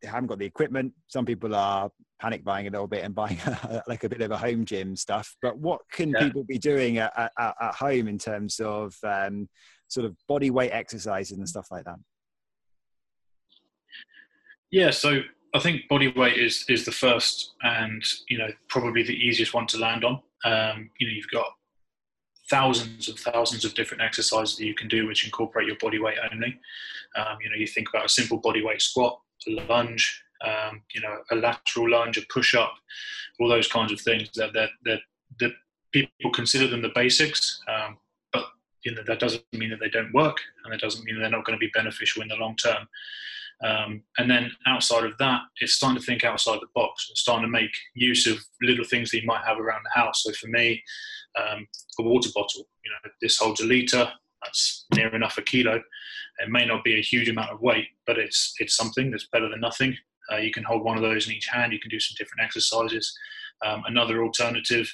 they, 0.02 0.08
haven't 0.08 0.28
got 0.28 0.38
the 0.38 0.46
equipment. 0.46 0.92
Some 1.08 1.26
people 1.26 1.54
are 1.54 1.90
panic 2.20 2.44
buying 2.44 2.66
a 2.66 2.70
little 2.70 2.86
bit 2.86 3.04
and 3.04 3.14
buying 3.14 3.38
a, 3.46 3.82
like 3.88 4.04
a 4.04 4.08
bit 4.08 4.20
of 4.20 4.30
a 4.30 4.38
home 4.38 4.64
gym 4.64 4.94
stuff. 4.94 5.36
But 5.42 5.58
what 5.58 5.80
can 5.92 6.10
yeah. 6.10 6.20
people 6.20 6.44
be 6.44 6.58
doing 6.58 6.98
at, 6.98 7.12
at, 7.16 7.32
at, 7.38 7.74
home 7.74 8.08
in 8.08 8.18
terms 8.18 8.60
of 8.60 8.94
um, 9.02 9.48
sort 9.88 10.06
of 10.06 10.16
body 10.28 10.50
weight 10.50 10.70
exercises 10.70 11.36
and 11.36 11.48
stuff 11.48 11.68
like 11.70 11.84
that? 11.84 11.96
Yeah, 14.70 14.90
so 14.90 15.22
I 15.54 15.58
think 15.60 15.88
body 15.88 16.08
weight 16.08 16.36
is 16.36 16.64
is 16.68 16.84
the 16.84 16.92
first 16.92 17.54
and 17.62 18.02
you 18.28 18.38
know 18.38 18.48
probably 18.68 19.02
the 19.02 19.14
easiest 19.14 19.54
one 19.54 19.66
to 19.68 19.78
land 19.78 20.04
on. 20.04 20.20
Um, 20.44 20.90
you 20.98 21.06
know, 21.06 21.12
you've 21.12 21.30
got 21.32 21.46
thousands 22.50 23.08
and 23.08 23.18
thousands 23.18 23.64
of 23.64 23.74
different 23.74 24.02
exercises 24.02 24.56
that 24.56 24.64
you 24.64 24.74
can 24.74 24.88
do 24.88 25.06
which 25.06 25.24
incorporate 25.24 25.66
your 25.66 25.76
body 25.80 25.98
weight 25.98 26.18
only. 26.32 26.58
Um, 27.16 27.38
you 27.42 27.50
know, 27.50 27.56
you 27.56 27.66
think 27.66 27.88
about 27.88 28.06
a 28.06 28.08
simple 28.08 28.38
body 28.38 28.62
weight 28.62 28.80
squat, 28.80 29.20
a 29.46 29.50
lunge, 29.68 30.22
um, 30.44 30.82
you 30.94 31.00
know, 31.00 31.18
a 31.30 31.36
lateral 31.36 31.90
lunge, 31.90 32.16
a 32.18 32.22
push 32.32 32.54
up, 32.54 32.74
all 33.40 33.48
those 33.48 33.68
kinds 33.68 33.92
of 33.92 34.00
things. 34.00 34.30
That 34.34 34.52
that 34.52 34.70
that 34.84 35.00
that 35.40 35.52
people 35.92 36.30
consider 36.32 36.66
them 36.66 36.82
the 36.82 36.92
basics, 36.94 37.60
um, 37.68 37.96
but 38.32 38.46
you 38.84 38.94
know 38.94 39.02
that 39.06 39.20
doesn't 39.20 39.44
mean 39.52 39.70
that 39.70 39.80
they 39.80 39.90
don't 39.90 40.12
work, 40.12 40.38
and 40.64 40.72
that 40.72 40.80
doesn't 40.80 41.04
mean 41.04 41.18
they're 41.18 41.30
not 41.30 41.44
going 41.44 41.58
to 41.58 41.64
be 41.64 41.70
beneficial 41.74 42.22
in 42.22 42.28
the 42.28 42.36
long 42.36 42.56
term. 42.56 42.86
Um, 43.64 44.02
and 44.18 44.30
then 44.30 44.50
outside 44.66 45.04
of 45.04 45.18
that, 45.18 45.40
it's 45.60 45.74
starting 45.74 45.98
to 45.98 46.04
think 46.04 46.24
outside 46.24 46.58
the 46.60 46.68
box 46.74 47.06
and 47.08 47.18
starting 47.18 47.44
to 47.44 47.50
make 47.50 47.70
use 47.94 48.26
of 48.26 48.38
little 48.62 48.84
things 48.84 49.10
that 49.10 49.20
you 49.20 49.26
might 49.26 49.44
have 49.44 49.58
around 49.58 49.82
the 49.84 50.00
house. 50.00 50.22
So 50.22 50.32
for 50.32 50.46
me, 50.46 50.82
um, 51.36 51.66
a 51.98 52.02
water 52.02 52.30
bottle, 52.34 52.68
you 52.84 52.90
know, 52.90 53.10
this 53.20 53.38
holds 53.38 53.60
a 53.60 53.66
litre, 53.66 54.12
that's 54.42 54.86
near 54.94 55.14
enough 55.14 55.38
a 55.38 55.42
kilo. 55.42 55.82
It 56.38 56.50
may 56.50 56.64
not 56.64 56.84
be 56.84 56.98
a 56.98 57.02
huge 57.02 57.28
amount 57.28 57.50
of 57.50 57.60
weight, 57.60 57.88
but 58.06 58.18
it's 58.18 58.54
it's 58.60 58.76
something 58.76 59.10
that's 59.10 59.28
better 59.32 59.48
than 59.48 59.60
nothing. 59.60 59.96
Uh, 60.32 60.36
you 60.36 60.52
can 60.52 60.62
hold 60.62 60.84
one 60.84 60.96
of 60.96 61.02
those 61.02 61.26
in 61.26 61.34
each 61.34 61.48
hand. 61.48 61.72
You 61.72 61.80
can 61.80 61.90
do 61.90 61.98
some 61.98 62.14
different 62.18 62.44
exercises. 62.44 63.16
Um, 63.64 63.82
another 63.86 64.22
alternative, 64.22 64.92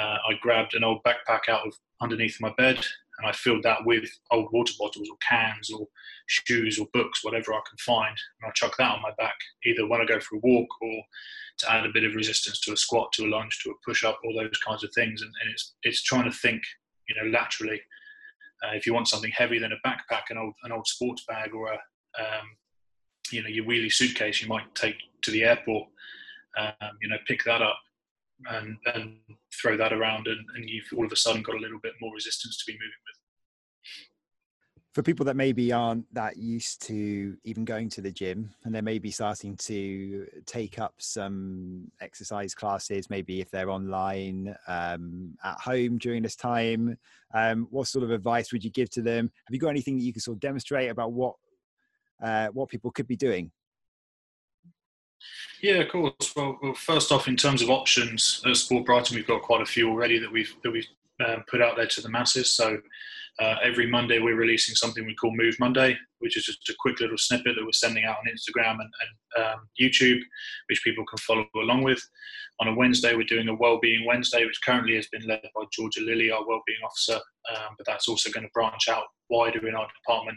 uh, 0.00 0.16
I 0.28 0.34
grabbed 0.40 0.74
an 0.74 0.82
old 0.82 1.02
backpack 1.04 1.48
out 1.48 1.66
of 1.66 1.74
underneath 2.00 2.40
my 2.40 2.52
bed 2.56 2.84
and 3.20 3.28
I 3.28 3.32
filled 3.32 3.62
that 3.64 3.84
with 3.84 4.08
old 4.30 4.48
water 4.52 4.72
bottles 4.78 5.08
or 5.10 5.16
cans 5.26 5.70
or 5.70 5.86
shoes 6.26 6.78
or 6.78 6.86
books, 6.92 7.22
whatever 7.22 7.52
I 7.52 7.60
can 7.68 7.76
find, 7.78 8.16
and 8.40 8.48
I 8.48 8.52
chuck 8.54 8.76
that 8.78 8.92
on 8.92 9.02
my 9.02 9.12
back, 9.18 9.34
either 9.64 9.86
when 9.86 10.00
I 10.00 10.06
go 10.06 10.20
for 10.20 10.36
a 10.36 10.40
walk 10.40 10.68
or 10.80 11.02
to 11.58 11.70
add 11.70 11.84
a 11.84 11.92
bit 11.92 12.04
of 12.04 12.14
resistance 12.14 12.60
to 12.60 12.72
a 12.72 12.76
squat, 12.76 13.12
to 13.12 13.26
a 13.26 13.28
lunge, 13.28 13.58
to 13.62 13.70
a 13.70 13.74
push 13.84 14.04
up, 14.04 14.18
all 14.24 14.34
those 14.34 14.58
kinds 14.66 14.82
of 14.82 14.90
things. 14.94 15.20
And, 15.20 15.30
and 15.42 15.50
it's 15.52 15.74
it's 15.82 16.02
trying 16.02 16.24
to 16.24 16.36
think, 16.36 16.62
you 17.08 17.14
know, 17.16 17.30
laterally. 17.30 17.80
Uh, 18.62 18.74
if 18.74 18.86
you 18.86 18.92
want 18.92 19.08
something 19.08 19.32
heavy 19.34 19.58
than 19.58 19.72
a 19.72 19.88
backpack, 19.88 20.24
an 20.30 20.38
old 20.38 20.54
an 20.64 20.72
old 20.72 20.86
sports 20.86 21.24
bag, 21.28 21.54
or 21.54 21.68
a 21.68 21.74
um, 22.20 22.46
you 23.30 23.42
know 23.42 23.48
your 23.48 23.64
wheelie 23.64 23.92
suitcase, 23.92 24.40
you 24.40 24.48
might 24.48 24.74
take 24.74 24.96
to 25.22 25.30
the 25.30 25.44
airport. 25.44 25.88
Um, 26.58 26.98
you 27.00 27.08
know, 27.08 27.16
pick 27.28 27.44
that 27.44 27.62
up 27.62 27.78
and, 28.48 28.76
and 28.94 29.16
throw 29.60 29.76
that 29.76 29.92
around, 29.92 30.26
and, 30.26 30.40
and 30.56 30.68
you've 30.68 30.88
all 30.96 31.04
of 31.04 31.12
a 31.12 31.16
sudden 31.16 31.42
got 31.42 31.56
a 31.56 31.58
little 31.58 31.78
bit 31.80 31.92
more 32.00 32.14
resistance 32.14 32.56
to 32.58 32.64
be 32.66 32.74
moving 32.74 32.88
with. 33.06 33.16
For 34.92 35.04
people 35.04 35.24
that 35.26 35.36
maybe 35.36 35.72
aren't 35.72 36.12
that 36.14 36.36
used 36.36 36.84
to 36.88 37.36
even 37.44 37.64
going 37.64 37.88
to 37.90 38.00
the 38.00 38.10
gym, 38.10 38.50
and 38.64 38.74
they're 38.74 38.82
maybe 38.82 39.12
starting 39.12 39.56
to 39.58 40.26
take 40.46 40.80
up 40.80 40.94
some 40.98 41.90
exercise 42.00 42.56
classes, 42.56 43.08
maybe 43.08 43.40
if 43.40 43.50
they're 43.52 43.70
online 43.70 44.54
um, 44.66 45.36
at 45.44 45.60
home 45.60 45.98
during 45.98 46.24
this 46.24 46.34
time, 46.34 46.98
um, 47.34 47.68
what 47.70 47.86
sort 47.86 48.02
of 48.02 48.10
advice 48.10 48.52
would 48.52 48.64
you 48.64 48.70
give 48.70 48.90
to 48.90 49.02
them? 49.02 49.30
Have 49.46 49.54
you 49.54 49.60
got 49.60 49.68
anything 49.68 49.96
that 49.96 50.02
you 50.02 50.12
can 50.12 50.22
sort 50.22 50.36
of 50.36 50.40
demonstrate 50.40 50.90
about 50.90 51.12
what 51.12 51.36
uh, 52.20 52.48
what 52.48 52.68
people 52.68 52.90
could 52.90 53.06
be 53.06 53.16
doing 53.16 53.50
Yeah, 55.62 55.76
of 55.76 55.88
course. 55.90 56.34
Well, 56.34 56.58
well, 56.62 56.74
first 56.74 57.12
off, 57.12 57.28
in 57.28 57.36
terms 57.36 57.62
of 57.62 57.70
options 57.70 58.42
at 58.46 58.56
Sport 58.56 58.86
Brighton, 58.86 59.16
we've 59.16 59.26
got 59.26 59.42
quite 59.42 59.60
a 59.60 59.66
few 59.66 59.88
already 59.88 60.18
that 60.18 60.32
we've 60.32 60.54
that 60.62 60.70
we've 60.70 60.86
um, 61.24 61.44
put 61.48 61.62
out 61.62 61.76
there 61.76 61.86
to 61.86 62.00
the 62.00 62.08
masses. 62.08 62.54
So 62.54 62.78
uh, 63.40 63.56
every 63.62 63.86
Monday, 63.86 64.18
we're 64.18 64.36
releasing 64.36 64.74
something 64.74 65.06
we 65.06 65.14
call 65.14 65.34
Move 65.34 65.56
Monday, 65.58 65.96
which 66.18 66.36
is 66.36 66.44
just 66.44 66.68
a 66.68 66.74
quick 66.78 67.00
little 67.00 67.16
snippet 67.16 67.54
that 67.56 67.64
we're 67.64 67.72
sending 67.72 68.04
out 68.04 68.16
on 68.16 68.32
Instagram 68.32 68.72
and, 68.80 68.90
and 69.00 69.44
um, 69.44 69.68
YouTube, 69.80 70.20
which 70.68 70.82
people 70.84 71.04
can 71.06 71.18
follow 71.18 71.46
along 71.56 71.82
with. 71.82 72.02
On 72.60 72.68
a 72.68 72.74
Wednesday, 72.74 73.14
we're 73.14 73.22
doing 73.24 73.48
a 73.48 73.54
Wellbeing 73.54 74.04
Wednesday, 74.04 74.44
which 74.44 74.60
currently 74.62 74.94
has 74.96 75.08
been 75.08 75.26
led 75.26 75.40
by 75.54 75.62
Georgia 75.72 76.02
Lilly, 76.02 76.30
our 76.30 76.46
Wellbeing 76.46 76.80
Officer, 76.84 77.18
um, 77.56 77.74
but 77.78 77.86
that's 77.86 78.08
also 78.08 78.30
going 78.30 78.44
to 78.44 78.52
branch 78.52 78.88
out 78.88 79.04
wider 79.30 79.66
in 79.66 79.74
our 79.74 79.88
department. 80.04 80.36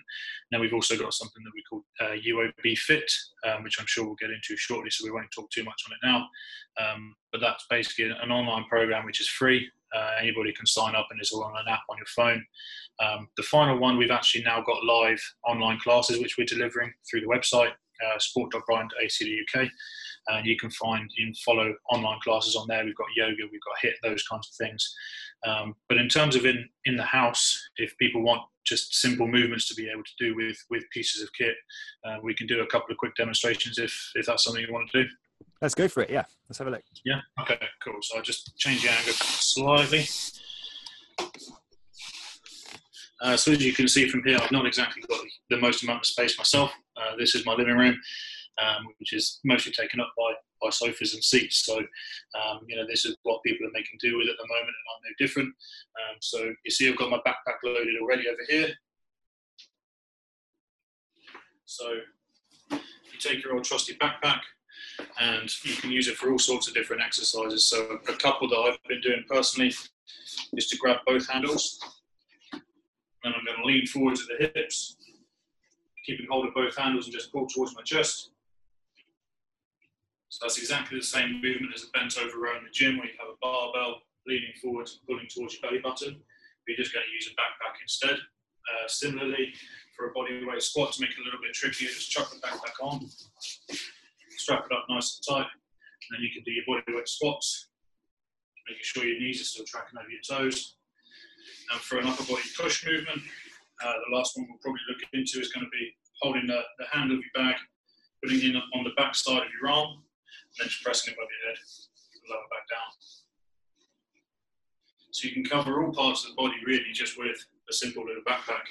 Then 0.49 0.61
we've 0.61 0.73
also 0.73 0.97
got 0.97 1.13
something 1.13 1.43
that 1.43 1.51
we 1.53 1.63
call 1.69 1.83
uh, 1.99 2.15
UOB 2.25 2.77
Fit, 2.77 3.11
um, 3.45 3.63
which 3.63 3.77
I'm 3.79 3.87
sure 3.87 4.05
we'll 4.05 4.15
get 4.15 4.29
into 4.29 4.55
shortly, 4.55 4.89
so 4.89 5.03
we 5.03 5.11
won't 5.11 5.31
talk 5.35 5.49
too 5.49 5.65
much 5.65 5.83
on 5.85 5.93
it 5.93 6.07
now. 6.07 6.27
Um, 6.79 7.15
but 7.31 7.41
that's 7.41 7.65
basically 7.69 8.05
an 8.05 8.31
online 8.31 8.63
program 8.69 9.05
which 9.05 9.19
is 9.19 9.27
free. 9.27 9.69
Uh, 9.95 10.11
anybody 10.19 10.53
can 10.53 10.65
sign 10.65 10.95
up 10.95 11.07
and 11.11 11.19
it's 11.19 11.31
all 11.31 11.43
on 11.43 11.55
an 11.57 11.71
app 11.71 11.81
on 11.89 11.97
your 11.97 12.05
phone. 12.07 12.43
Um, 12.99 13.27
the 13.37 13.43
final 13.43 13.77
one, 13.77 13.97
we've 13.97 14.11
actually 14.11 14.43
now 14.43 14.61
got 14.61 14.83
live 14.83 15.21
online 15.47 15.79
classes 15.79 16.19
which 16.19 16.37
we're 16.37 16.45
delivering 16.45 16.93
through 17.09 17.21
the 17.21 17.27
website, 17.27 17.71
uh, 17.71 18.19
sport.brighton.ac.uk. 18.19 19.69
And 20.27 20.45
you 20.45 20.57
can 20.57 20.71
find, 20.71 21.09
can 21.17 21.33
follow 21.35 21.73
online 21.91 22.19
classes 22.23 22.55
on 22.55 22.65
there. 22.67 22.85
We've 22.85 22.95
got 22.95 23.07
yoga, 23.15 23.43
we've 23.51 23.61
got 23.61 23.75
HIIT, 23.83 23.95
those 24.01 24.23
kinds 24.23 24.49
of 24.49 24.65
things. 24.65 24.95
Um, 25.45 25.75
but 25.89 25.97
in 25.97 26.07
terms 26.07 26.35
of 26.35 26.45
in, 26.45 26.67
in 26.85 26.95
the 26.95 27.03
house, 27.03 27.61
if 27.75 27.97
people 27.97 28.21
want 28.21 28.41
just 28.65 28.95
simple 28.95 29.27
movements 29.27 29.67
to 29.67 29.75
be 29.75 29.89
able 29.89 30.03
to 30.03 30.11
do 30.17 30.35
with, 30.35 30.57
with 30.69 30.89
pieces 30.91 31.21
of 31.21 31.29
kit, 31.37 31.55
uh, 32.05 32.17
we 32.23 32.33
can 32.33 32.47
do 32.47 32.61
a 32.61 32.67
couple 32.67 32.91
of 32.91 32.97
quick 32.97 33.15
demonstrations 33.15 33.77
if, 33.77 33.93
if 34.15 34.25
that's 34.25 34.45
something 34.45 34.63
you 34.65 34.71
want 34.71 34.89
to 34.91 35.03
do. 35.03 35.09
Let's 35.61 35.75
go 35.75 35.87
for 35.87 36.03
it. 36.03 36.09
Yeah, 36.09 36.23
let's 36.49 36.57
have 36.57 36.67
a 36.67 36.71
look. 36.71 36.83
Yeah. 37.05 37.21
Okay. 37.41 37.59
Cool. 37.83 37.97
So 38.01 38.17
I'll 38.17 38.23
just 38.23 38.57
change 38.57 38.83
the 38.83 38.91
angle 38.91 39.13
slightly. 39.13 40.05
Uh, 43.21 43.37
so 43.37 43.53
as 43.53 43.63
you 43.63 43.71
can 43.71 43.87
see 43.87 44.09
from 44.09 44.21
here, 44.25 44.37
I've 44.41 44.51
not 44.51 44.65
exactly 44.65 45.01
got 45.07 45.19
the 45.49 45.57
most 45.57 45.83
amount 45.83 46.01
of 46.01 46.05
space 46.05 46.37
myself. 46.37 46.73
Uh, 46.97 47.15
this 47.17 47.35
is 47.35 47.45
my 47.45 47.53
living 47.53 47.77
room, 47.77 47.97
um, 48.61 48.85
which 48.99 49.13
is 49.13 49.39
mostly 49.45 49.71
taken 49.71 50.01
up 50.01 50.11
by, 50.17 50.33
by 50.61 50.69
sofas 50.69 51.13
and 51.13 51.23
seats. 51.23 51.63
So, 51.65 51.77
um, 51.77 52.59
you 52.67 52.75
know, 52.75 52.85
this 52.85 53.05
is 53.05 53.15
what 53.23 53.41
people 53.43 53.65
are 53.65 53.71
making 53.73 53.97
do 54.01 54.17
with 54.17 54.27
at 54.27 54.35
the 54.37 54.47
moment, 54.47 54.67
and 54.67 54.87
I'm 54.91 55.03
no 55.05 55.25
different. 55.25 55.47
Um, 55.47 56.17
so 56.19 56.51
you 56.65 56.71
see, 56.71 56.89
I've 56.89 56.97
got 56.97 57.11
my 57.11 57.19
backpack 57.25 57.63
loaded 57.63 57.95
already 58.01 58.27
over 58.27 58.41
here. 58.49 58.73
So 61.65 61.93
you 62.71 63.19
take 63.19 63.41
your 63.41 63.55
old 63.55 63.63
trusty 63.63 63.95
backpack, 63.95 64.41
and 65.19 65.49
you 65.63 65.75
can 65.75 65.91
use 65.91 66.07
it 66.07 66.15
for 66.15 66.31
all 66.31 66.39
sorts 66.39 66.67
of 66.67 66.73
different 66.73 67.01
exercises. 67.01 67.65
So 67.65 67.99
a 68.07 68.13
couple 68.13 68.47
that 68.49 68.57
I've 68.57 68.83
been 68.87 69.01
doing 69.01 69.23
personally 69.29 69.73
is 70.53 70.67
to 70.67 70.77
grab 70.77 70.97
both 71.05 71.29
handles 71.29 71.79
and 73.23 73.33
I'm 73.33 73.45
going 73.45 73.57
to 73.57 73.65
lean 73.65 73.85
forward 73.87 74.15
to 74.15 74.23
the 74.25 74.51
hips, 74.53 74.97
keeping 76.05 76.27
hold 76.29 76.47
of 76.47 76.53
both 76.53 76.75
handles 76.75 77.05
and 77.05 77.13
just 77.13 77.31
pull 77.31 77.47
towards 77.47 77.75
my 77.75 77.81
chest. 77.83 78.31
So 80.29 80.39
that's 80.41 80.57
exactly 80.57 80.99
the 80.99 81.05
same 81.05 81.41
movement 81.41 81.73
as 81.75 81.83
a 81.83 81.97
bent 81.97 82.17
over 82.17 82.39
row 82.39 82.57
in 82.57 82.63
the 82.63 82.71
gym 82.71 82.97
where 82.97 83.07
you 83.07 83.13
have 83.19 83.29
a 83.29 83.37
barbell 83.41 84.01
leaning 84.25 84.53
forward, 84.61 84.89
and 84.89 84.99
pulling 85.07 85.27
towards 85.27 85.53
your 85.53 85.61
belly 85.61 85.79
button. 85.79 86.19
You're 86.67 86.77
just 86.77 86.93
going 86.93 87.05
to 87.05 87.11
use 87.11 87.27
a 87.27 87.35
backpack 87.35 87.75
instead. 87.81 88.15
Uh, 88.15 88.87
similarly, 88.87 89.53
for 89.95 90.07
a 90.07 90.13
bodyweight 90.13 90.61
squat 90.61 90.93
to 90.93 91.01
make 91.01 91.11
it 91.11 91.19
a 91.19 91.25
little 91.25 91.41
bit 91.41 91.53
trickier, 91.53 91.89
just 91.89 92.09
chuck 92.09 92.31
the 92.31 92.39
backpack 92.39 92.81
on, 92.81 93.05
strap 94.37 94.65
it 94.65 94.71
up 94.71 94.85
nice 94.89 95.19
and 95.19 95.37
tight, 95.37 95.47
and 95.49 96.09
then 96.11 96.21
you 96.21 96.31
can 96.33 96.43
do 96.43 96.51
your 96.51 96.65
bodyweight 96.67 97.07
squats, 97.07 97.69
making 98.67 98.83
sure 98.83 99.05
your 99.05 99.19
knees 99.19 99.41
are 99.41 99.45
still 99.45 99.65
tracking 99.65 99.99
over 99.99 100.09
your 100.09 100.21
toes. 100.21 100.77
And 101.71 101.79
for 101.81 101.99
an 101.99 102.07
upper 102.07 102.23
body 102.23 102.43
push 102.57 102.85
movement, 102.85 103.21
uh, 103.83 103.93
the 104.07 104.15
last 104.15 104.37
one 104.37 104.47
we'll 104.49 104.59
probably 104.59 104.81
look 104.89 105.01
into 105.13 105.39
is 105.39 105.51
going 105.51 105.65
to 105.65 105.69
be 105.69 105.91
holding 106.21 106.47
the, 106.47 106.61
the 106.79 106.85
handle 106.91 107.17
of 107.17 107.23
your 107.23 107.43
bag, 107.43 107.55
putting 108.23 108.39
it 108.39 108.45
in 108.45 108.55
on 108.55 108.83
the 108.83 108.91
back 108.95 109.15
side 109.15 109.43
of 109.43 109.49
your 109.59 109.71
arm, 109.71 109.89
and 109.91 110.55
then 110.59 110.67
just 110.67 110.83
pressing 110.83 111.13
it 111.13 111.17
above 111.17 111.29
your 111.29 111.49
head, 111.49 111.59
lower 112.29 112.47
back 112.51 112.67
down. 112.69 112.91
So 115.11 115.27
you 115.27 115.33
can 115.33 115.43
cover 115.43 115.83
all 115.83 115.91
parts 115.91 116.23
of 116.23 116.31
the 116.31 116.35
body 116.35 116.55
really 116.65 116.91
just 116.93 117.17
with 117.19 117.37
a 117.69 117.73
simple 117.73 118.05
little 118.05 118.23
backpack. 118.23 118.65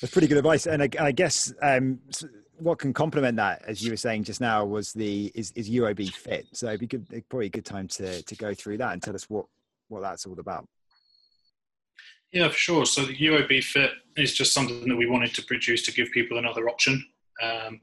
That's 0.00 0.12
pretty 0.12 0.28
good 0.28 0.38
advice, 0.38 0.66
and 0.66 0.82
I, 0.82 0.88
I 1.00 1.12
guess 1.12 1.52
um, 1.60 1.98
what 2.58 2.78
can 2.78 2.92
complement 2.92 3.36
that, 3.36 3.62
as 3.66 3.82
you 3.82 3.90
were 3.90 3.96
saying 3.96 4.24
just 4.24 4.40
now, 4.40 4.64
was 4.64 4.92
the 4.92 5.32
is, 5.34 5.52
is 5.52 5.70
UOB 5.70 6.12
fit. 6.12 6.46
So 6.52 6.68
it'd 6.68 6.80
be 6.80 6.86
good, 6.86 7.06
probably 7.28 7.46
a 7.46 7.50
good 7.50 7.64
time 7.64 7.88
to 7.88 8.22
to 8.22 8.36
go 8.36 8.54
through 8.54 8.78
that 8.78 8.92
and 8.92 9.02
tell 9.02 9.14
us 9.14 9.28
what 9.28 9.46
what 9.88 10.00
that's 10.00 10.26
all 10.26 10.38
about. 10.38 10.66
Yeah, 12.32 12.48
for 12.48 12.58
sure. 12.58 12.86
So 12.86 13.06
the 13.06 13.16
UOB 13.16 13.64
Fit 13.64 13.92
is 14.16 14.34
just 14.34 14.52
something 14.52 14.86
that 14.86 14.96
we 14.96 15.06
wanted 15.06 15.32
to 15.34 15.42
produce 15.42 15.82
to 15.84 15.92
give 15.92 16.10
people 16.10 16.36
another 16.36 16.68
option. 16.68 17.02
Um, 17.42 17.80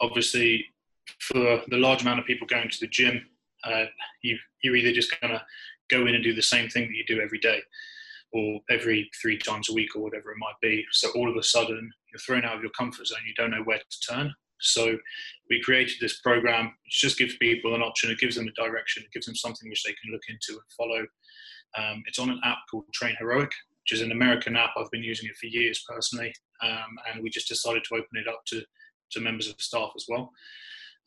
obviously, 0.00 0.66
for 1.18 1.62
the 1.68 1.76
large 1.76 2.02
amount 2.02 2.20
of 2.20 2.24
people 2.24 2.46
going 2.46 2.70
to 2.70 2.80
the 2.80 2.86
gym, 2.86 3.26
uh, 3.64 3.86
you, 4.22 4.38
you're 4.62 4.76
either 4.76 4.92
just 4.92 5.10
to 5.20 5.42
go 5.90 6.06
in 6.06 6.14
and 6.14 6.22
do 6.22 6.32
the 6.32 6.42
same 6.42 6.68
thing 6.68 6.86
that 6.86 6.94
you 6.94 7.04
do 7.04 7.20
every 7.20 7.38
day 7.38 7.60
or 8.34 8.60
every 8.68 9.08
three 9.22 9.38
times 9.38 9.68
a 9.70 9.72
week 9.72 9.94
or 9.94 10.02
whatever 10.02 10.32
it 10.32 10.38
might 10.38 10.58
be. 10.60 10.84
So 10.90 11.08
all 11.14 11.30
of 11.30 11.36
a 11.36 11.42
sudden, 11.42 11.90
you're 12.12 12.18
thrown 12.18 12.44
out 12.44 12.56
of 12.56 12.62
your 12.62 12.72
comfort 12.76 13.06
zone. 13.06 13.20
You 13.26 13.34
don't 13.34 13.52
know 13.52 13.62
where 13.62 13.78
to 13.78 14.12
turn. 14.12 14.34
So 14.60 14.98
we 15.50 15.62
created 15.62 15.96
this 16.00 16.20
program 16.20 16.72
which 16.84 17.00
just 17.00 17.16
gives 17.16 17.36
people 17.36 17.74
an 17.74 17.82
option. 17.82 18.10
It 18.10 18.18
gives 18.18 18.34
them 18.36 18.48
a 18.48 18.60
direction. 18.62 19.04
It 19.04 19.12
gives 19.12 19.26
them 19.26 19.36
something 19.36 19.68
which 19.68 19.84
they 19.84 19.94
can 20.02 20.12
look 20.12 20.22
into 20.28 20.52
and 20.52 20.72
follow. 20.76 21.06
Um, 21.78 22.02
it's 22.06 22.18
on 22.18 22.30
an 22.30 22.40
app 22.44 22.58
called 22.70 22.84
TrainHeroic, 23.00 23.50
which 23.82 23.92
is 23.92 24.00
an 24.00 24.12
American 24.12 24.56
app. 24.56 24.70
I've 24.76 24.90
been 24.90 25.02
using 25.02 25.28
it 25.28 25.36
for 25.36 25.46
years 25.46 25.84
personally, 25.88 26.32
um, 26.62 26.96
and 27.12 27.22
we 27.22 27.30
just 27.30 27.48
decided 27.48 27.84
to 27.84 27.94
open 27.94 28.16
it 28.16 28.28
up 28.28 28.42
to, 28.46 28.62
to 29.12 29.20
members 29.20 29.48
of 29.48 29.60
staff 29.60 29.90
as 29.94 30.06
well. 30.08 30.32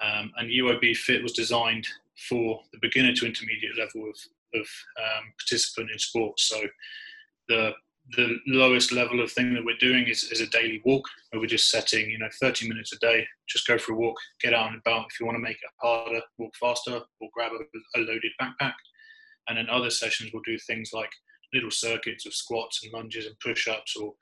Um, 0.01 0.31
and 0.37 0.49
UOB 0.49 0.95
Fit 0.95 1.23
was 1.23 1.33
designed 1.33 1.87
for 2.29 2.59
the 2.71 2.79
beginner 2.81 3.13
to 3.13 3.25
intermediate 3.25 3.77
level 3.77 4.09
of, 4.09 4.17
of 4.59 4.67
um, 4.99 5.33
participant 5.39 5.91
in 5.91 5.99
sports. 5.99 6.47
So 6.47 6.61
the 7.49 7.71
the 8.15 8.37
lowest 8.47 8.93
level 8.93 9.21
of 9.21 9.29
thing 9.29 9.53
that 9.53 9.65
we're 9.65 9.75
doing 9.81 10.07
is, 10.07 10.23
is 10.31 10.39
a 10.39 10.47
daily 10.47 10.81
walk 10.85 11.03
where 11.29 11.41
we're 11.41 11.45
just 11.45 11.69
setting 11.69 12.09
you 12.09 12.17
know 12.17 12.29
30 12.39 12.69
minutes 12.69 12.93
a 12.93 12.99
day 12.99 13.27
just 13.49 13.67
go 13.67 13.77
for 13.77 13.91
a 13.91 13.97
walk 13.97 14.15
get 14.39 14.53
out 14.53 14.71
and 14.71 14.79
about 14.79 15.07
if 15.11 15.19
you 15.19 15.25
want 15.25 15.35
to 15.35 15.41
make 15.41 15.57
it 15.57 15.69
harder 15.81 16.21
walk 16.37 16.53
faster 16.57 17.01
or 17.19 17.29
grab 17.33 17.51
a, 17.51 17.99
a 17.99 18.01
loaded 18.03 18.31
backpack 18.41 18.75
and 19.49 19.57
then 19.57 19.69
other 19.69 19.89
sessions 19.89 20.31
we'll 20.33 20.41
do 20.45 20.57
things 20.59 20.91
like 20.93 21.09
little 21.53 21.71
circuits 21.71 22.25
of 22.25 22.33
squats 22.33 22.83
and 22.83 22.93
lunges 22.93 23.25
and 23.25 23.39
push-ups 23.39 23.95
or, 23.95 24.13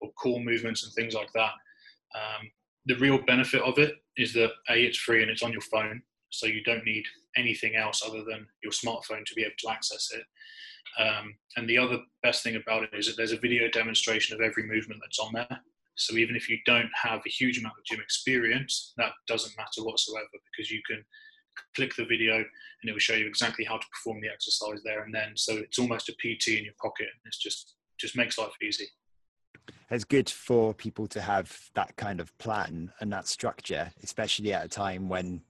or 0.00 0.12
core 0.12 0.40
movements 0.40 0.84
and 0.84 0.92
things 0.94 1.14
like 1.14 1.32
that. 1.34 1.52
Um, 2.14 2.50
the 2.86 2.96
real 2.96 3.18
benefit 3.26 3.62
of 3.62 3.78
it 3.78 3.94
is 4.16 4.32
that 4.34 4.50
a 4.68 4.84
it's 4.84 4.98
free 4.98 5.22
and 5.22 5.30
it's 5.30 5.42
on 5.42 5.52
your 5.52 5.60
phone, 5.62 6.02
so 6.30 6.46
you 6.46 6.62
don't 6.64 6.84
need 6.84 7.04
anything 7.36 7.76
else 7.76 8.02
other 8.04 8.24
than 8.24 8.46
your 8.62 8.72
smartphone 8.72 9.24
to 9.26 9.34
be 9.34 9.42
able 9.42 9.54
to 9.58 9.70
access 9.70 10.10
it. 10.12 10.24
Um, 10.98 11.34
and 11.56 11.68
the 11.68 11.78
other 11.78 11.98
best 12.22 12.42
thing 12.42 12.56
about 12.56 12.82
it 12.82 12.90
is 12.92 13.06
that 13.06 13.16
there's 13.16 13.32
a 13.32 13.38
video 13.38 13.68
demonstration 13.70 14.34
of 14.34 14.40
every 14.40 14.64
movement 14.64 15.00
that's 15.02 15.18
on 15.18 15.32
there. 15.32 15.60
So 15.96 16.16
even 16.16 16.36
if 16.36 16.48
you 16.48 16.58
don't 16.64 16.90
have 16.94 17.20
a 17.26 17.30
huge 17.30 17.58
amount 17.58 17.74
of 17.78 17.84
gym 17.84 18.00
experience, 18.00 18.92
that 18.96 19.12
doesn't 19.26 19.56
matter 19.56 19.84
whatsoever 19.84 20.26
because 20.50 20.70
you 20.70 20.80
can 20.86 21.04
click 21.74 21.94
the 21.94 22.04
video 22.04 22.36
and 22.36 22.88
it 22.88 22.92
will 22.92 22.98
show 22.98 23.14
you 23.14 23.26
exactly 23.26 23.64
how 23.64 23.76
to 23.76 23.86
perform 23.92 24.20
the 24.20 24.28
exercise 24.28 24.80
there 24.84 25.02
and 25.02 25.14
then. 25.14 25.32
So 25.36 25.56
it's 25.56 25.78
almost 25.78 26.08
a 26.08 26.12
PT 26.12 26.58
in 26.58 26.64
your 26.64 26.74
pocket. 26.80 27.08
It's 27.26 27.38
just 27.38 27.74
just 27.98 28.16
makes 28.16 28.38
life 28.38 28.52
easy. 28.62 28.86
It's 29.90 30.04
good 30.04 30.30
for 30.30 30.72
people 30.72 31.06
to 31.08 31.20
have 31.20 31.54
that 31.74 31.94
kind 31.96 32.20
of 32.20 32.36
plan 32.38 32.90
and 33.00 33.12
that 33.12 33.28
structure, 33.28 33.90
especially 34.02 34.54
at 34.54 34.64
a 34.64 34.68
time 34.68 35.08
when 35.08 35.42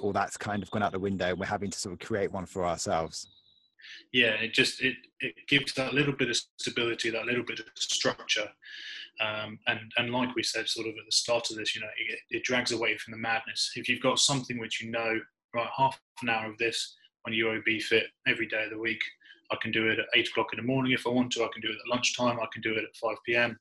all 0.00 0.12
that's 0.12 0.36
kind 0.36 0.62
of 0.62 0.70
gone 0.70 0.82
out 0.82 0.92
the 0.92 0.98
window. 0.98 1.34
We're 1.34 1.46
having 1.46 1.70
to 1.70 1.78
sort 1.78 1.92
of 1.92 2.06
create 2.06 2.32
one 2.32 2.46
for 2.46 2.64
ourselves. 2.64 3.26
Yeah, 4.12 4.34
it 4.34 4.52
just 4.52 4.82
it, 4.82 4.96
it 5.20 5.34
gives 5.48 5.74
that 5.74 5.94
little 5.94 6.14
bit 6.14 6.30
of 6.30 6.38
stability, 6.58 7.10
that 7.10 7.26
little 7.26 7.44
bit 7.44 7.60
of 7.60 7.66
structure, 7.76 8.48
um, 9.20 9.58
and 9.66 9.80
and 9.96 10.10
like 10.10 10.34
we 10.34 10.42
said, 10.42 10.68
sort 10.68 10.86
of 10.86 10.94
at 10.98 11.04
the 11.06 11.12
start 11.12 11.50
of 11.50 11.56
this, 11.56 11.74
you 11.74 11.80
know, 11.80 11.88
it, 12.08 12.18
it, 12.30 12.44
drags 12.44 12.72
away 12.72 12.96
from 12.96 13.12
the 13.12 13.18
madness. 13.18 13.72
If 13.74 13.88
you've 13.88 14.02
got 14.02 14.18
something 14.18 14.58
which 14.58 14.80
you 14.80 14.90
know, 14.90 15.20
right, 15.54 15.68
half 15.76 16.00
an 16.22 16.28
hour 16.28 16.50
of 16.50 16.58
this 16.58 16.96
on 17.26 17.32
UOB 17.32 17.82
fit 17.82 18.06
every 18.26 18.46
day 18.46 18.64
of 18.64 18.70
the 18.70 18.78
week, 18.78 19.02
I 19.50 19.56
can 19.60 19.72
do 19.72 19.88
it 19.88 19.98
at 19.98 20.06
eight 20.14 20.28
o'clock 20.28 20.48
in 20.52 20.58
the 20.58 20.66
morning 20.66 20.92
if 20.92 21.06
I 21.06 21.10
want 21.10 21.32
to. 21.32 21.44
I 21.44 21.48
can 21.52 21.62
do 21.62 21.68
it 21.68 21.78
at 21.84 21.90
lunchtime. 21.90 22.38
I 22.40 22.46
can 22.52 22.62
do 22.62 22.74
it 22.74 22.84
at 22.84 22.96
five 22.96 23.16
p.m. 23.26 23.58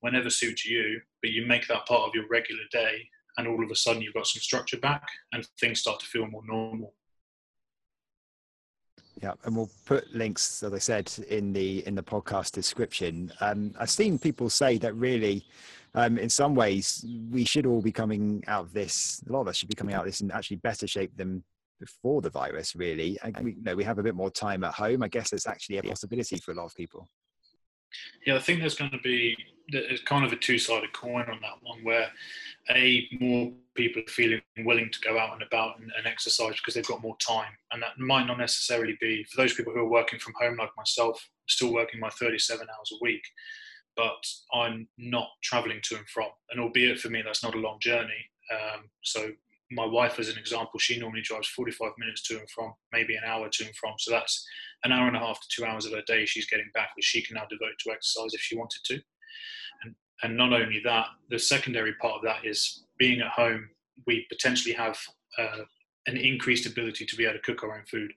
Whenever 0.00 0.30
suits 0.30 0.64
you, 0.64 1.00
but 1.22 1.30
you 1.30 1.46
make 1.46 1.66
that 1.68 1.86
part 1.86 2.08
of 2.08 2.14
your 2.14 2.26
regular 2.28 2.62
day, 2.70 3.08
and 3.36 3.46
all 3.46 3.62
of 3.62 3.70
a 3.70 3.76
sudden 3.76 4.02
you've 4.02 4.14
got 4.14 4.26
some 4.26 4.40
structure 4.40 4.78
back, 4.78 5.06
and 5.32 5.46
things 5.60 5.80
start 5.80 6.00
to 6.00 6.06
feel 6.06 6.26
more 6.26 6.42
normal. 6.46 6.94
Yeah, 9.22 9.34
and 9.44 9.56
we'll 9.56 9.70
put 9.86 10.12
links, 10.12 10.62
as 10.62 10.72
I 10.72 10.78
said, 10.78 11.12
in 11.28 11.52
the 11.52 11.86
in 11.86 11.94
the 11.94 12.02
podcast 12.02 12.52
description. 12.52 13.32
Um, 13.40 13.72
I've 13.78 13.90
seen 13.90 14.18
people 14.18 14.50
say 14.50 14.76
that 14.78 14.94
really, 14.94 15.46
um, 15.94 16.18
in 16.18 16.28
some 16.28 16.54
ways, 16.54 17.04
we 17.30 17.44
should 17.44 17.64
all 17.64 17.80
be 17.80 17.92
coming 17.92 18.42
out 18.48 18.64
of 18.64 18.72
this. 18.72 19.22
A 19.28 19.32
lot 19.32 19.42
of 19.42 19.48
us 19.48 19.56
should 19.56 19.68
be 19.68 19.76
coming 19.76 19.94
out 19.94 20.00
of 20.00 20.06
this 20.06 20.20
in 20.20 20.30
actually 20.32 20.56
better 20.56 20.86
shape 20.86 21.16
than 21.16 21.44
before 21.78 22.22
the 22.22 22.30
virus. 22.30 22.74
Really, 22.74 23.16
and 23.22 23.36
we, 23.40 23.52
you 23.52 23.62
know, 23.62 23.76
we 23.76 23.84
have 23.84 23.98
a 23.98 24.02
bit 24.02 24.16
more 24.16 24.30
time 24.30 24.64
at 24.64 24.74
home. 24.74 25.02
I 25.02 25.08
guess 25.08 25.30
there's 25.30 25.46
actually 25.46 25.78
a 25.78 25.82
possibility 25.84 26.38
for 26.38 26.50
a 26.50 26.54
lot 26.54 26.66
of 26.66 26.74
people. 26.74 27.08
Yeah, 28.26 28.36
I 28.36 28.40
think 28.40 28.60
there's 28.60 28.74
going 28.74 28.90
to 28.90 28.98
be 28.98 29.36
it's 29.68 30.02
kind 30.02 30.24
of 30.24 30.32
a 30.32 30.36
two-sided 30.36 30.92
coin 30.92 31.24
on 31.30 31.40
that 31.40 31.62
one, 31.62 31.82
where 31.82 32.08
a 32.70 33.08
more 33.20 33.50
people 33.74 34.02
are 34.02 34.10
feeling 34.10 34.40
willing 34.58 34.90
to 34.90 35.00
go 35.00 35.18
out 35.18 35.32
and 35.32 35.42
about 35.42 35.78
and, 35.78 35.90
and, 35.96 36.06
exercise 36.06 36.54
because 36.56 36.74
they've 36.74 36.86
got 36.86 37.02
more 37.02 37.16
time, 37.18 37.52
and 37.72 37.82
that 37.82 37.98
might 37.98 38.26
not 38.26 38.38
necessarily 38.38 38.96
be 39.00 39.24
for 39.24 39.40
those 39.40 39.54
people 39.54 39.72
who 39.72 39.80
are 39.80 39.88
working 39.88 40.18
from 40.18 40.34
home 40.38 40.56
like 40.56 40.70
myself. 40.76 41.28
still 41.48 41.72
working 41.72 42.00
my 42.00 42.10
37 42.10 42.66
hours 42.76 42.92
a 42.92 43.02
week, 43.02 43.22
but 43.96 44.24
I'm 44.52 44.88
not 44.98 45.28
traveling 45.42 45.80
to 45.84 45.96
and 45.96 46.08
from, 46.08 46.28
and 46.50 46.60
albeit 46.60 47.00
for 47.00 47.08
me 47.08 47.22
that's 47.22 47.42
not 47.42 47.54
a 47.54 47.58
long 47.58 47.78
journey. 47.80 48.30
Um, 48.52 48.90
so 49.02 49.30
my 49.74 49.84
wife, 49.84 50.18
as 50.18 50.28
an 50.28 50.38
example, 50.38 50.78
she 50.78 50.98
normally 50.98 51.22
drives 51.22 51.48
45 51.48 51.92
minutes 51.98 52.22
to 52.22 52.38
and 52.38 52.48
from, 52.50 52.72
maybe 52.92 53.16
an 53.16 53.24
hour 53.26 53.48
to 53.48 53.64
and 53.64 53.76
from. 53.76 53.94
So 53.98 54.10
that's 54.10 54.46
an 54.84 54.92
hour 54.92 55.06
and 55.08 55.16
a 55.16 55.20
half 55.20 55.40
to 55.40 55.46
two 55.50 55.64
hours 55.64 55.86
of 55.86 55.92
her 55.92 56.02
day 56.06 56.24
she's 56.24 56.48
getting 56.48 56.70
back, 56.74 56.90
which 56.96 57.06
she 57.06 57.22
can 57.22 57.34
now 57.34 57.46
devote 57.50 57.74
to 57.80 57.92
exercise 57.92 58.34
if 58.34 58.40
she 58.40 58.56
wanted 58.56 58.80
to. 58.84 58.94
And, 59.82 59.94
and 60.22 60.36
not 60.36 60.52
only 60.52 60.80
that, 60.84 61.06
the 61.30 61.38
secondary 61.38 61.94
part 61.94 62.14
of 62.16 62.22
that 62.22 62.44
is 62.44 62.84
being 62.98 63.20
at 63.20 63.32
home, 63.32 63.68
we 64.06 64.26
potentially 64.30 64.74
have 64.74 64.98
uh, 65.38 65.64
an 66.06 66.16
increased 66.16 66.66
ability 66.66 67.06
to 67.06 67.16
be 67.16 67.24
able 67.24 67.34
to 67.34 67.42
cook 67.42 67.62
our 67.62 67.76
own 67.76 67.84
food. 67.90 68.12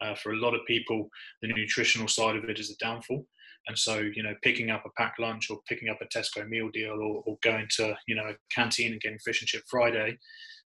Uh, 0.00 0.14
for 0.14 0.32
a 0.32 0.36
lot 0.36 0.54
of 0.54 0.66
people, 0.66 1.08
the 1.40 1.48
nutritional 1.48 2.08
side 2.08 2.36
of 2.36 2.44
it 2.44 2.58
is 2.58 2.70
a 2.70 2.76
downfall. 2.84 3.26
And 3.66 3.78
so, 3.78 3.98
you 3.98 4.22
know, 4.22 4.34
picking 4.42 4.70
up 4.70 4.84
a 4.84 4.90
packed 5.00 5.20
lunch 5.20 5.48
or 5.50 5.60
picking 5.66 5.88
up 5.88 5.98
a 6.02 6.06
Tesco 6.06 6.46
meal 6.46 6.68
deal 6.70 6.92
or, 6.92 7.22
or 7.24 7.38
going 7.42 7.66
to, 7.76 7.96
you 8.06 8.14
know, 8.14 8.24
a 8.24 8.34
canteen 8.54 8.92
and 8.92 9.00
getting 9.00 9.18
fish 9.20 9.40
and 9.40 9.48
chip 9.48 9.62
Friday, 9.70 10.18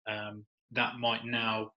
um, 0.09 0.45
that 0.73 0.99
might 0.99 1.25
now, 1.25 1.73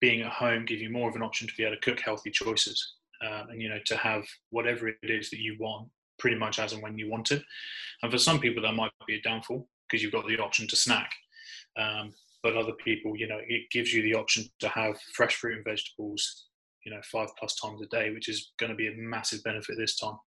being 0.00 0.22
at 0.22 0.32
home, 0.32 0.64
give 0.64 0.80
you 0.80 0.90
more 0.90 1.08
of 1.08 1.16
an 1.16 1.22
option 1.22 1.46
to 1.46 1.54
be 1.56 1.64
able 1.64 1.76
to 1.76 1.80
cook 1.82 2.00
healthy 2.00 2.30
choices. 2.30 2.94
Um, 3.20 3.50
and, 3.50 3.60
you 3.60 3.68
know, 3.68 3.80
to 3.86 3.96
have 3.96 4.24
whatever 4.50 4.86
it 4.86 4.96
is 5.02 5.28
that 5.30 5.40
you 5.40 5.56
want 5.58 5.88
pretty 6.20 6.36
much 6.36 6.58
as 6.58 6.72
and 6.72 6.82
when 6.82 6.96
you 6.96 7.10
want 7.10 7.32
it. 7.32 7.42
And 8.02 8.12
for 8.12 8.18
some 8.18 8.38
people, 8.38 8.62
that 8.62 8.74
might 8.74 8.92
be 9.06 9.16
a 9.16 9.22
downfall 9.22 9.68
because 9.88 10.02
you've 10.02 10.12
got 10.12 10.26
the 10.26 10.38
option 10.38 10.68
to 10.68 10.76
snack. 10.76 11.10
Um, 11.76 12.12
but 12.42 12.56
other 12.56 12.74
people, 12.84 13.16
you 13.16 13.26
know, 13.26 13.38
it 13.48 13.62
gives 13.72 13.92
you 13.92 14.02
the 14.02 14.14
option 14.14 14.44
to 14.60 14.68
have 14.68 14.96
fresh 15.14 15.34
fruit 15.34 15.56
and 15.56 15.64
vegetables, 15.64 16.46
you 16.86 16.92
know, 16.92 17.00
five 17.10 17.28
plus 17.38 17.56
times 17.56 17.82
a 17.82 17.86
day, 17.86 18.10
which 18.10 18.28
is 18.28 18.52
going 18.58 18.70
to 18.70 18.76
be 18.76 18.86
a 18.86 18.94
massive 18.96 19.42
benefit 19.42 19.76
this 19.76 19.96
time. 19.96 20.18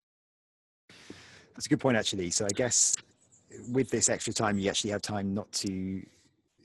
That's 1.54 1.66
a 1.66 1.68
good 1.68 1.80
point, 1.80 1.96
actually. 1.96 2.30
So 2.30 2.44
I 2.44 2.54
guess 2.54 2.96
with 3.70 3.90
this 3.90 4.08
extra 4.08 4.32
time, 4.32 4.58
you 4.58 4.68
actually 4.68 4.90
have 4.90 5.02
time 5.02 5.32
not 5.32 5.50
to 5.52 6.04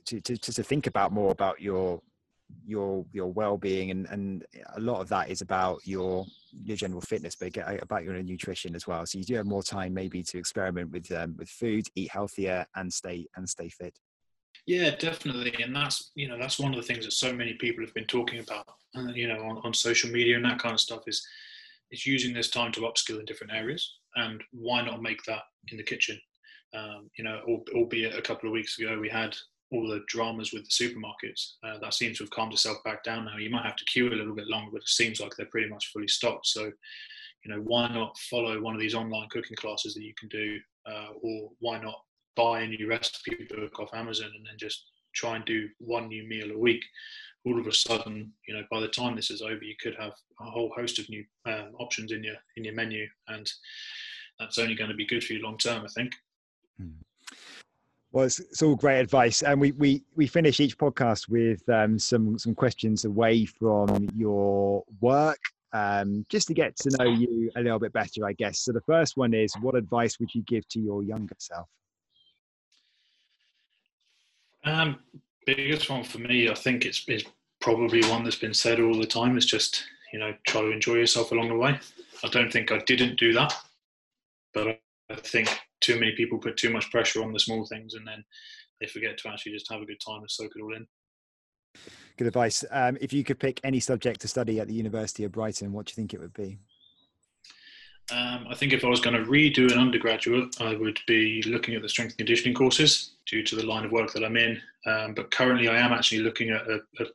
to 0.05 0.21
to, 0.21 0.37
to 0.37 0.63
think 0.63 0.87
about 0.87 1.11
more 1.11 1.31
about 1.31 1.61
your 1.61 2.01
your 2.65 3.05
your 3.11 3.31
well-being 3.31 3.91
and 3.91 4.05
and 4.07 4.45
a 4.75 4.79
lot 4.79 5.01
of 5.01 5.09
that 5.09 5.29
is 5.29 5.41
about 5.41 5.79
your 5.85 6.25
your 6.63 6.77
general 6.77 7.01
fitness 7.01 7.35
but 7.35 7.51
about 7.81 8.03
your 8.03 8.21
nutrition 8.21 8.75
as 8.75 8.87
well. 8.87 9.05
So 9.05 9.17
you 9.17 9.25
do 9.25 9.35
have 9.35 9.45
more 9.45 9.63
time 9.63 9.93
maybe 9.93 10.23
to 10.23 10.37
experiment 10.37 10.91
with 10.91 11.11
um, 11.11 11.35
with 11.37 11.49
food 11.49 11.87
eat 11.95 12.11
healthier 12.11 12.65
and 12.75 12.91
stay 12.91 13.27
and 13.35 13.47
stay 13.49 13.69
fit. 13.69 13.97
Yeah 14.65 14.95
definitely. 14.95 15.53
And 15.61 15.75
that's 15.75 16.11
you 16.15 16.27
know 16.27 16.37
that's 16.39 16.59
one 16.59 16.73
of 16.73 16.77
the 16.79 16.85
things 16.85 17.05
that 17.05 17.11
so 17.11 17.33
many 17.33 17.53
people 17.53 17.83
have 17.83 17.93
been 17.93 18.05
talking 18.05 18.39
about 18.39 18.67
uh, 18.95 19.11
you 19.13 19.27
know 19.27 19.41
on, 19.43 19.61
on 19.63 19.73
social 19.73 20.09
media 20.09 20.35
and 20.35 20.45
that 20.45 20.59
kind 20.59 20.73
of 20.73 20.79
stuff 20.79 21.03
is 21.07 21.25
is 21.91 22.05
using 22.05 22.33
this 22.33 22.49
time 22.49 22.71
to 22.73 22.81
upskill 22.81 23.19
in 23.19 23.25
different 23.25 23.53
areas. 23.53 23.97
And 24.15 24.41
why 24.51 24.81
not 24.81 25.01
make 25.01 25.23
that 25.23 25.43
in 25.69 25.77
the 25.77 25.83
kitchen? 25.83 26.19
Um, 26.73 27.09
you 27.17 27.23
know, 27.23 27.41
albeit 27.73 28.17
a 28.17 28.21
couple 28.21 28.49
of 28.49 28.53
weeks 28.53 28.79
ago 28.79 28.99
we 28.99 29.09
had 29.09 29.35
all 29.75 29.87
the 29.87 30.03
dramas 30.07 30.53
with 30.53 30.63
the 30.63 30.69
supermarkets. 30.69 31.53
Uh, 31.63 31.79
that 31.79 31.93
seems 31.93 32.17
to 32.17 32.23
have 32.23 32.31
calmed 32.31 32.53
itself 32.53 32.77
back 32.83 33.03
down 33.03 33.25
now. 33.25 33.37
You 33.37 33.49
might 33.49 33.65
have 33.65 33.75
to 33.75 33.85
queue 33.85 34.07
a 34.07 34.15
little 34.15 34.35
bit 34.35 34.47
longer, 34.47 34.71
but 34.71 34.81
it 34.81 34.87
seems 34.89 35.19
like 35.19 35.35
they're 35.35 35.45
pretty 35.47 35.69
much 35.69 35.91
fully 35.91 36.07
stocked. 36.07 36.47
So, 36.47 36.71
you 37.43 37.51
know, 37.51 37.61
why 37.61 37.87
not 37.89 38.17
follow 38.17 38.59
one 38.61 38.73
of 38.73 38.81
these 38.81 38.95
online 38.95 39.29
cooking 39.29 39.57
classes 39.57 39.93
that 39.93 40.03
you 40.03 40.13
can 40.17 40.29
do, 40.29 40.57
uh, 40.89 41.09
or 41.21 41.51
why 41.59 41.79
not 41.81 41.99
buy 42.35 42.61
a 42.61 42.67
new 42.67 42.87
recipe 42.87 43.47
book 43.49 43.79
off 43.79 43.93
Amazon 43.93 44.31
and 44.35 44.45
then 44.45 44.57
just 44.57 44.85
try 45.13 45.35
and 45.35 45.45
do 45.45 45.69
one 45.79 46.07
new 46.07 46.27
meal 46.27 46.51
a 46.51 46.57
week? 46.57 46.83
all 47.45 47.59
of 47.59 47.67
a 47.67 47.71
sudden, 47.71 48.33
you 48.47 48.55
know, 48.55 48.63
by 48.71 48.79
the 48.79 48.87
time 48.87 49.15
this 49.15 49.29
is 49.29 49.41
over, 49.41 49.63
you 49.63 49.75
could 49.79 49.95
have 49.99 50.13
a 50.41 50.49
whole 50.49 50.71
host 50.75 50.97
of 50.99 51.07
new 51.09 51.23
um, 51.45 51.73
options 51.79 52.11
in 52.11 52.23
your 52.23 52.35
in 52.57 52.63
your 52.63 52.73
menu, 52.73 53.07
and 53.27 53.51
that's 54.39 54.57
only 54.57 54.75
going 54.75 54.89
to 54.89 54.95
be 54.95 55.05
good 55.05 55.23
for 55.23 55.33
you 55.33 55.43
long 55.43 55.57
term, 55.57 55.83
I 55.83 55.87
think. 55.89 56.13
Hmm. 56.77 57.04
Well, 58.15 58.23
it's, 58.23 58.39
it's, 58.39 58.61
all 58.61 58.77
great 58.77 59.01
advice, 59.01 59.41
and 59.41 59.59
we 59.59 59.73
we 59.73 60.01
we 60.15 60.25
finish 60.25 60.61
each 60.61 60.77
podcast 60.77 61.27
with 61.27 61.67
um, 61.67 61.99
some 61.99 62.39
some 62.39 62.55
questions 62.55 63.03
away 63.03 63.43
from 63.43 64.07
your 64.15 64.85
work, 65.01 65.41
um, 65.73 66.25
just 66.29 66.47
to 66.47 66.53
get 66.53 66.77
to 66.77 66.95
know 66.97 67.09
you 67.09 67.51
a 67.57 67.61
little 67.61 67.77
bit 67.77 67.91
better, 67.91 68.25
I 68.25 68.31
guess. 68.31 68.59
So 68.59 68.71
the 68.71 68.79
first 68.79 69.17
one 69.17 69.33
is, 69.33 69.53
what 69.59 69.75
advice 69.75 70.17
would 70.17 70.33
you 70.33 70.43
give 70.43 70.65
to 70.69 70.79
your 70.79 71.03
younger 71.03 71.35
self? 71.39 71.67
Um, 74.63 74.99
biggest 75.45 75.89
one 75.89 76.05
for 76.05 76.19
me, 76.19 76.49
I 76.49 76.53
think 76.53 76.85
it's, 76.85 77.03
it's 77.09 77.25
probably 77.59 78.01
one 78.03 78.23
that's 78.23 78.37
been 78.37 78.53
said 78.53 78.79
all 78.79 78.97
the 78.97 79.05
time. 79.05 79.37
Is 79.37 79.45
just 79.45 79.83
you 80.13 80.19
know 80.19 80.33
try 80.47 80.61
to 80.61 80.71
enjoy 80.71 80.93
yourself 80.93 81.33
along 81.33 81.49
the 81.49 81.57
way. 81.57 81.77
I 82.23 82.29
don't 82.29 82.49
think 82.49 82.71
I 82.71 82.77
didn't 82.77 83.19
do 83.19 83.33
that, 83.33 83.53
but 84.53 84.79
I 85.09 85.15
think 85.15 85.49
too 85.81 85.99
many 85.99 86.13
people 86.15 86.37
put 86.37 86.57
too 86.57 86.71
much 86.71 86.89
pressure 86.91 87.23
on 87.23 87.33
the 87.33 87.39
small 87.39 87.65
things, 87.65 87.93
and 87.93 88.07
then 88.07 88.23
they 88.79 88.87
forget 88.87 89.17
to 89.19 89.29
actually 89.29 89.53
just 89.53 89.71
have 89.71 89.81
a 89.81 89.85
good 89.85 90.01
time 90.05 90.21
and 90.21 90.31
soak 90.31 90.51
it 90.55 90.61
all 90.61 90.75
in. 90.75 90.87
Good 92.17 92.27
advice. 92.27 92.63
Um, 92.71 92.97
if 93.01 93.11
you 93.11 93.23
could 93.23 93.39
pick 93.39 93.59
any 93.63 93.79
subject 93.79 94.21
to 94.21 94.27
study 94.27 94.59
at 94.59 94.67
the 94.67 94.73
University 94.73 95.23
of 95.25 95.31
Brighton, 95.31 95.73
what 95.73 95.85
do 95.85 95.91
you 95.91 95.95
think 95.95 96.13
it 96.13 96.19
would 96.19 96.33
be? 96.33 96.59
Um, 98.11 98.45
I 98.49 98.55
think 98.55 98.71
if 98.71 98.85
I 98.85 98.87
was 98.87 98.99
going 98.99 99.15
to 99.15 99.29
redo 99.29 99.71
an 99.71 99.79
undergraduate, 99.79 100.61
I 100.61 100.75
would 100.75 100.99
be 101.07 101.41
looking 101.43 101.73
at 101.73 101.81
the 101.81 101.89
strength 101.89 102.11
and 102.11 102.19
conditioning 102.19 102.53
courses 102.53 103.15
due 103.25 103.43
to 103.43 103.55
the 103.55 103.65
line 103.65 103.83
of 103.83 103.91
work 103.91 104.13
that 104.13 104.23
I'm 104.23 104.37
in. 104.37 104.61
Um, 104.85 105.15
but 105.15 105.31
currently, 105.31 105.67
I 105.67 105.77
am 105.77 105.91
actually 105.91 106.19
looking 106.19 106.51
at 106.51 106.61
a, 106.67 106.81
a 106.99 107.05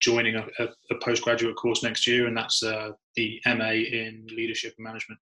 joining 0.00 0.34
a, 0.34 0.44
a, 0.58 0.94
postgraduate 1.00 1.54
course 1.56 1.84
next 1.84 2.06
year, 2.06 2.26
and 2.26 2.36
that's 2.36 2.62
uh, 2.62 2.90
the 3.14 3.40
MA 3.46 3.70
in 3.70 4.26
Leadership 4.36 4.74
and 4.76 4.84
Management, 4.84 5.20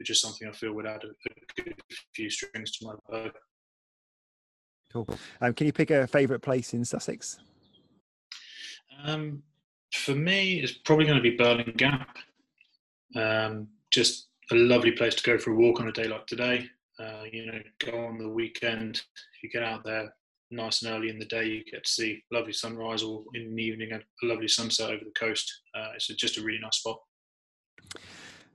which 0.00 0.10
is 0.10 0.20
something 0.20 0.48
I 0.48 0.52
feel 0.52 0.72
would 0.72 0.86
add 0.86 1.02
a, 1.04 1.62
good 1.62 1.74
few 2.14 2.30
strings 2.30 2.72
to 2.78 2.86
my 2.86 2.94
bow. 3.08 3.30
Cool. 4.90 5.06
Um, 5.40 5.52
can 5.52 5.66
you 5.66 5.72
pick 5.72 5.90
a 5.90 6.06
favourite 6.06 6.42
place 6.42 6.72
in 6.72 6.84
Sussex? 6.84 7.38
Um, 9.04 9.42
for 9.94 10.14
me, 10.14 10.60
it's 10.60 10.72
probably 10.72 11.04
going 11.04 11.18
to 11.18 11.22
be 11.22 11.36
Birling 11.36 11.76
Gap. 11.76 12.16
Um, 13.14 13.68
just 13.90 14.28
a 14.50 14.54
lovely 14.54 14.92
place 14.92 15.14
to 15.16 15.22
go 15.22 15.38
for 15.38 15.52
a 15.52 15.54
walk 15.54 15.80
on 15.80 15.88
a 15.88 15.92
day 15.92 16.08
like 16.08 16.26
today. 16.26 16.66
Uh, 16.98 17.24
you 17.30 17.46
know, 17.46 17.60
go 17.84 18.06
on 18.06 18.18
the 18.18 18.28
weekend. 18.28 18.96
If 18.96 19.42
you 19.42 19.50
get 19.50 19.62
out 19.62 19.84
there 19.84 20.12
nice 20.50 20.82
and 20.82 20.92
early 20.92 21.10
in 21.10 21.18
the 21.18 21.26
day, 21.26 21.44
you 21.44 21.64
get 21.64 21.84
to 21.84 21.90
see 21.90 22.22
lovely 22.32 22.52
sunrise, 22.52 23.02
or 23.02 23.24
in 23.34 23.54
the 23.54 23.62
evening, 23.62 23.92
a 23.92 24.00
lovely 24.26 24.48
sunset 24.48 24.90
over 24.90 25.04
the 25.04 25.12
coast. 25.18 25.60
Uh, 25.74 25.90
it's 25.94 26.06
just 26.06 26.38
a 26.38 26.42
really 26.42 26.58
nice 26.60 26.78
spot. 26.78 27.00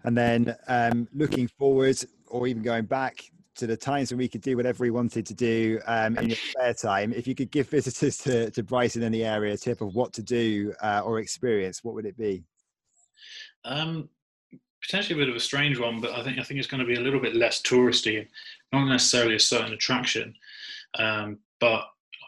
And 0.05 0.17
then 0.17 0.55
um, 0.67 1.07
looking 1.13 1.47
forward, 1.47 1.97
or 2.27 2.47
even 2.47 2.61
going 2.61 2.85
back 2.85 3.23
to 3.55 3.67
the 3.67 3.77
times 3.77 4.11
when 4.11 4.17
we 4.17 4.27
could 4.27 4.41
do 4.41 4.57
whatever 4.57 4.83
we 4.83 4.91
wanted 4.91 5.25
to 5.25 5.33
do 5.33 5.79
um, 5.87 6.17
in 6.17 6.29
your 6.29 6.37
spare 6.37 6.73
time, 6.73 7.13
if 7.13 7.27
you 7.27 7.35
could 7.35 7.51
give 7.51 7.69
visitors 7.69 8.17
to, 8.19 8.51
to 8.51 8.63
Brighton 8.63 9.03
in 9.03 9.11
the 9.11 9.25
area 9.25 9.53
a 9.53 9.57
tip 9.57 9.81
of 9.81 9.95
what 9.95 10.13
to 10.13 10.23
do 10.23 10.73
uh, 10.81 11.01
or 11.03 11.19
experience, 11.19 11.83
what 11.83 11.95
would 11.95 12.05
it 12.05 12.17
be? 12.17 12.43
Um, 13.63 14.09
potentially 14.81 15.19
a 15.19 15.23
bit 15.23 15.29
of 15.29 15.35
a 15.35 15.39
strange 15.39 15.79
one, 15.79 15.99
but 15.99 16.11
I 16.11 16.23
think 16.23 16.37
I 16.37 16.43
think 16.43 16.59
it's 16.59 16.67
going 16.67 16.81
to 16.81 16.87
be 16.87 16.95
a 16.95 17.01
little 17.01 17.19
bit 17.19 17.35
less 17.35 17.61
touristy, 17.61 18.27
not 18.71 18.85
necessarily 18.85 19.35
a 19.35 19.39
certain 19.39 19.73
attraction. 19.73 20.33
Um, 20.99 21.39
but 21.59 21.85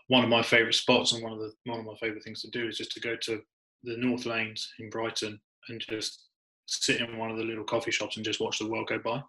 one 0.07 0.23
of 0.23 0.29
my 0.29 0.41
favourite 0.41 0.73
spots 0.73 1.11
and 1.13 1.23
one 1.23 1.33
of 1.33 1.39
the 1.39 1.51
one 1.65 1.79
of 1.79 1.85
my 1.85 1.95
favourite 1.99 2.23
things 2.23 2.41
to 2.41 2.49
do 2.49 2.67
is 2.67 2.77
just 2.77 2.91
to 2.93 2.99
go 2.99 3.15
to 3.23 3.41
the 3.83 3.97
North 3.97 4.25
Laines 4.25 4.73
in 4.79 4.89
Brighton 4.89 5.39
and 5.69 5.81
just 5.81 6.26
sit 6.67 7.01
in 7.01 7.17
one 7.17 7.31
of 7.31 7.37
the 7.37 7.43
little 7.43 7.63
coffee 7.63 7.91
shops 7.91 8.17
and 8.17 8.25
just 8.25 8.39
watch 8.39 8.59
the 8.59 8.67
world 8.67 8.87
go 8.87 8.99
by. 8.99 9.23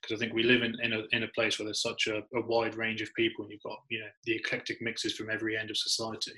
Because 0.00 0.16
I 0.16 0.18
think 0.18 0.34
we 0.34 0.42
live 0.42 0.62
in, 0.62 0.76
in 0.82 0.92
a 0.92 1.02
in 1.12 1.22
a 1.22 1.28
place 1.28 1.58
where 1.58 1.64
there's 1.64 1.82
such 1.82 2.06
a, 2.06 2.18
a 2.36 2.40
wide 2.46 2.74
range 2.74 3.00
of 3.02 3.14
people 3.14 3.44
and 3.44 3.52
you've 3.52 3.62
got 3.62 3.78
you 3.88 4.00
know 4.00 4.06
the 4.24 4.34
eclectic 4.34 4.80
mixes 4.80 5.14
from 5.14 5.30
every 5.30 5.56
end 5.56 5.70
of 5.70 5.76
society. 5.76 6.32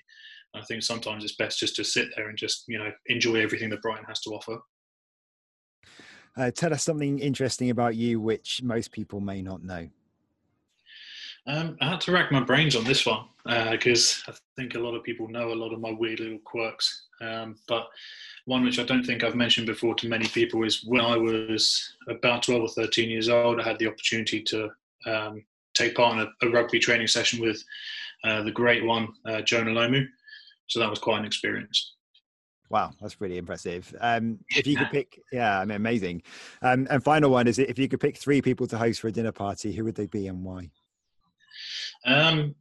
And 0.55 0.63
I 0.63 0.67
think 0.67 0.83
sometimes 0.83 1.25
it's 1.25 1.37
best 1.37 1.61
just 1.61 1.77
to 1.77 1.85
sit 1.85 2.09
there 2.17 2.29
and 2.29 2.39
just 2.39 2.65
you 2.69 2.79
know 2.79 2.91
enjoy 3.07 3.37
everything 3.37 3.71
that 3.71 3.83
Brighton 3.83 4.05
has 4.07 4.21
to 4.23 4.31
offer. 4.31 4.59
Uh, 6.37 6.51
tell 6.51 6.73
us 6.73 6.83
something 6.83 7.19
interesting 7.19 7.71
about 7.71 7.95
you 7.95 8.19
which 8.21 8.63
most 8.63 8.91
people 8.91 9.21
may 9.21 9.43
not 9.43 9.63
know. 9.63 9.89
Um, 11.47 11.77
I 11.81 11.91
had 11.91 12.01
to 12.03 12.13
rack 12.13 12.31
my 12.31 12.41
brains 12.41 12.77
on 12.77 12.85
this 12.85 13.05
one 13.05 13.25
because 13.45 14.23
uh, 14.29 14.33
I 14.33 14.35
think 14.57 14.75
a 14.75 14.79
lot 14.79 14.95
of 14.95 15.03
people 15.03 15.29
know 15.29 15.53
a 15.53 15.55
lot 15.55 15.73
of 15.73 15.81
my 15.81 15.91
weird 15.91 16.21
little 16.21 16.39
quirks. 16.45 17.07
Um, 17.21 17.57
but 17.67 17.89
one 18.45 18.65
which 18.65 18.79
I 18.79 18.85
don't 18.85 19.05
think 19.05 19.23
I've 19.23 19.35
mentioned 19.35 19.67
before 19.67 19.95
to 19.97 20.09
many 20.09 20.27
people 20.27 20.65
is 20.65 20.85
when 20.85 21.01
I 21.01 21.17
was 21.17 21.95
about 22.09 22.43
12 22.43 22.63
or 22.63 22.69
13 22.69 23.09
years 23.09 23.29
old, 23.29 23.61
I 23.61 23.65
had 23.65 23.79
the 23.79 23.87
opportunity 23.87 24.43
to 24.43 24.71
um, 25.07 25.45
take 25.75 25.95
part 25.95 26.19
in 26.19 26.27
a, 26.27 26.47
a, 26.47 26.51
rugby 26.51 26.79
training 26.79 27.07
session 27.07 27.41
with 27.41 27.63
uh, 28.25 28.43
the 28.43 28.51
great 28.51 28.85
one, 28.85 29.09
uh, 29.27 29.41
Jonah 29.43 29.71
Lomu. 29.71 30.07
So 30.67 30.81
that 30.81 30.91
was 30.91 30.99
quite 30.99 31.21
an 31.21 31.25
experience. 31.25 31.95
Wow, 32.71 32.93
that's 33.01 33.15
pretty 33.15 33.37
impressive. 33.37 33.95
Um, 34.01 34.39
if 34.49 34.67
you 34.67 34.77
could 34.77 34.91
pick, 34.91 35.21
yeah, 35.31 35.61
I 35.61 35.65
mean, 35.67 35.77
amazing. 35.77 36.23
Um, 36.63 36.87
and 36.89 37.05
final 37.05 37.31
one 37.31 37.47
is 37.47 37.59
if 37.59 37.79
you 37.79 37.87
could 37.87 38.01
pick 38.01 38.17
three 38.17 38.41
people 38.41 38.67
to 38.69 38.79
host 38.79 39.01
for 39.01 39.09
a 39.09 39.13
dinner 39.13 39.33
party, 39.33 39.73
who 39.73 39.85
would 39.85 39.95
they 39.95 40.07
be 40.07 40.27
and 40.27 40.43
why? 40.43 40.71
Um, 42.07 42.55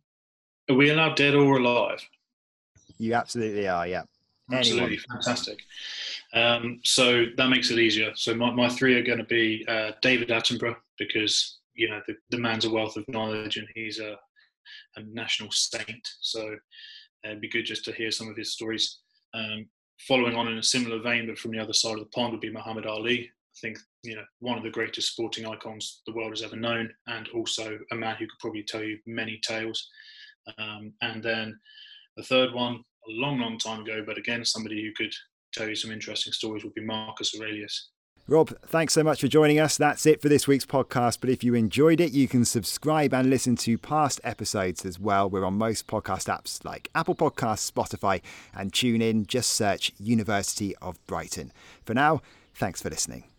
are 0.69 0.75
we 0.75 0.89
allowed 0.89 1.15
dead 1.15 1.33
or 1.33 1.57
alive? 1.57 2.01
You 2.97 3.13
absolutely 3.13 3.69
are, 3.69 3.87
yeah. 3.87 4.03
Absolutely 4.51 4.97
Anyone. 4.97 5.21
fantastic. 5.23 5.59
Um, 6.33 6.79
so 6.83 7.25
that 7.37 7.49
makes 7.49 7.71
it 7.71 7.79
easier. 7.79 8.11
So 8.15 8.33
my, 8.33 8.51
my 8.51 8.69
three 8.69 8.95
are 8.95 9.03
going 9.03 9.17
to 9.17 9.25
be 9.25 9.65
uh, 9.67 9.91
David 10.01 10.29
Attenborough 10.29 10.75
because 10.97 11.59
you 11.73 11.89
know 11.89 12.01
the, 12.07 12.15
the 12.29 12.37
man's 12.37 12.65
a 12.65 12.69
wealth 12.69 12.97
of 12.97 13.07
knowledge 13.07 13.57
and 13.57 13.67
he's 13.75 13.99
a, 13.99 14.15
a 14.95 15.03
national 15.03 15.51
saint. 15.51 16.07
So 16.21 16.41
uh, 17.25 17.29
it'd 17.29 17.41
be 17.41 17.49
good 17.49 17.65
just 17.65 17.85
to 17.85 17.93
hear 17.93 18.11
some 18.11 18.29
of 18.29 18.37
his 18.37 18.53
stories. 18.53 18.99
Um, 19.33 19.67
following 20.07 20.35
on 20.35 20.47
in 20.47 20.57
a 20.57 20.63
similar 20.63 20.99
vein, 21.01 21.27
but 21.27 21.37
from 21.37 21.51
the 21.51 21.59
other 21.59 21.73
side 21.73 21.93
of 21.93 21.99
the 21.99 22.05
pond, 22.07 22.31
would 22.31 22.41
be 22.41 22.51
Muhammad 22.51 22.85
Ali. 22.85 23.29
I 23.29 23.59
think 23.59 23.77
you 24.03 24.15
know 24.15 24.23
one 24.39 24.57
of 24.57 24.63
the 24.63 24.69
greatest 24.69 25.11
sporting 25.11 25.45
icons 25.45 26.01
the 26.07 26.13
world 26.13 26.31
has 26.31 26.43
ever 26.43 26.55
known, 26.55 26.89
and 27.07 27.27
also 27.29 27.77
a 27.91 27.95
man 27.95 28.15
who 28.15 28.25
could 28.25 28.39
probably 28.39 28.63
tell 28.63 28.83
you 28.83 28.97
many 29.05 29.39
tales. 29.45 29.89
Um, 30.57 30.93
and 31.01 31.21
then 31.21 31.59
the 32.17 32.23
third 32.23 32.53
one, 32.53 32.83
a 33.07 33.11
long, 33.11 33.39
long 33.39 33.57
time 33.57 33.81
ago, 33.81 34.03
but 34.05 34.17
again, 34.17 34.45
somebody 34.45 34.81
who 34.81 34.91
could 34.93 35.13
tell 35.53 35.67
you 35.67 35.75
some 35.75 35.91
interesting 35.91 36.33
stories 36.33 36.63
would 36.63 36.73
be 36.73 36.81
Marcus 36.81 37.33
Aurelius. 37.37 37.89
Rob, 38.27 38.49
thanks 38.67 38.93
so 38.93 39.03
much 39.03 39.19
for 39.19 39.27
joining 39.27 39.59
us. 39.59 39.77
That's 39.77 40.05
it 40.05 40.21
for 40.21 40.29
this 40.29 40.47
week's 40.47 40.65
podcast. 40.65 41.17
But 41.19 41.29
if 41.29 41.43
you 41.43 41.53
enjoyed 41.55 41.99
it, 41.99 42.13
you 42.13 42.27
can 42.27 42.45
subscribe 42.45 43.13
and 43.13 43.29
listen 43.29 43.55
to 43.57 43.77
past 43.77 44.21
episodes 44.23 44.85
as 44.85 44.99
well. 44.99 45.29
We're 45.29 45.43
on 45.43 45.57
most 45.57 45.87
podcast 45.87 46.29
apps 46.29 46.63
like 46.63 46.89
Apple 46.93 47.15
Podcasts, 47.15 47.69
Spotify, 47.69 48.21
and 48.55 48.71
TuneIn. 48.71 49.27
Just 49.27 49.49
search 49.49 49.91
University 49.99 50.75
of 50.77 51.05
Brighton. 51.07 51.51
For 51.83 51.93
now, 51.93 52.21
thanks 52.53 52.81
for 52.81 52.89
listening. 52.89 53.30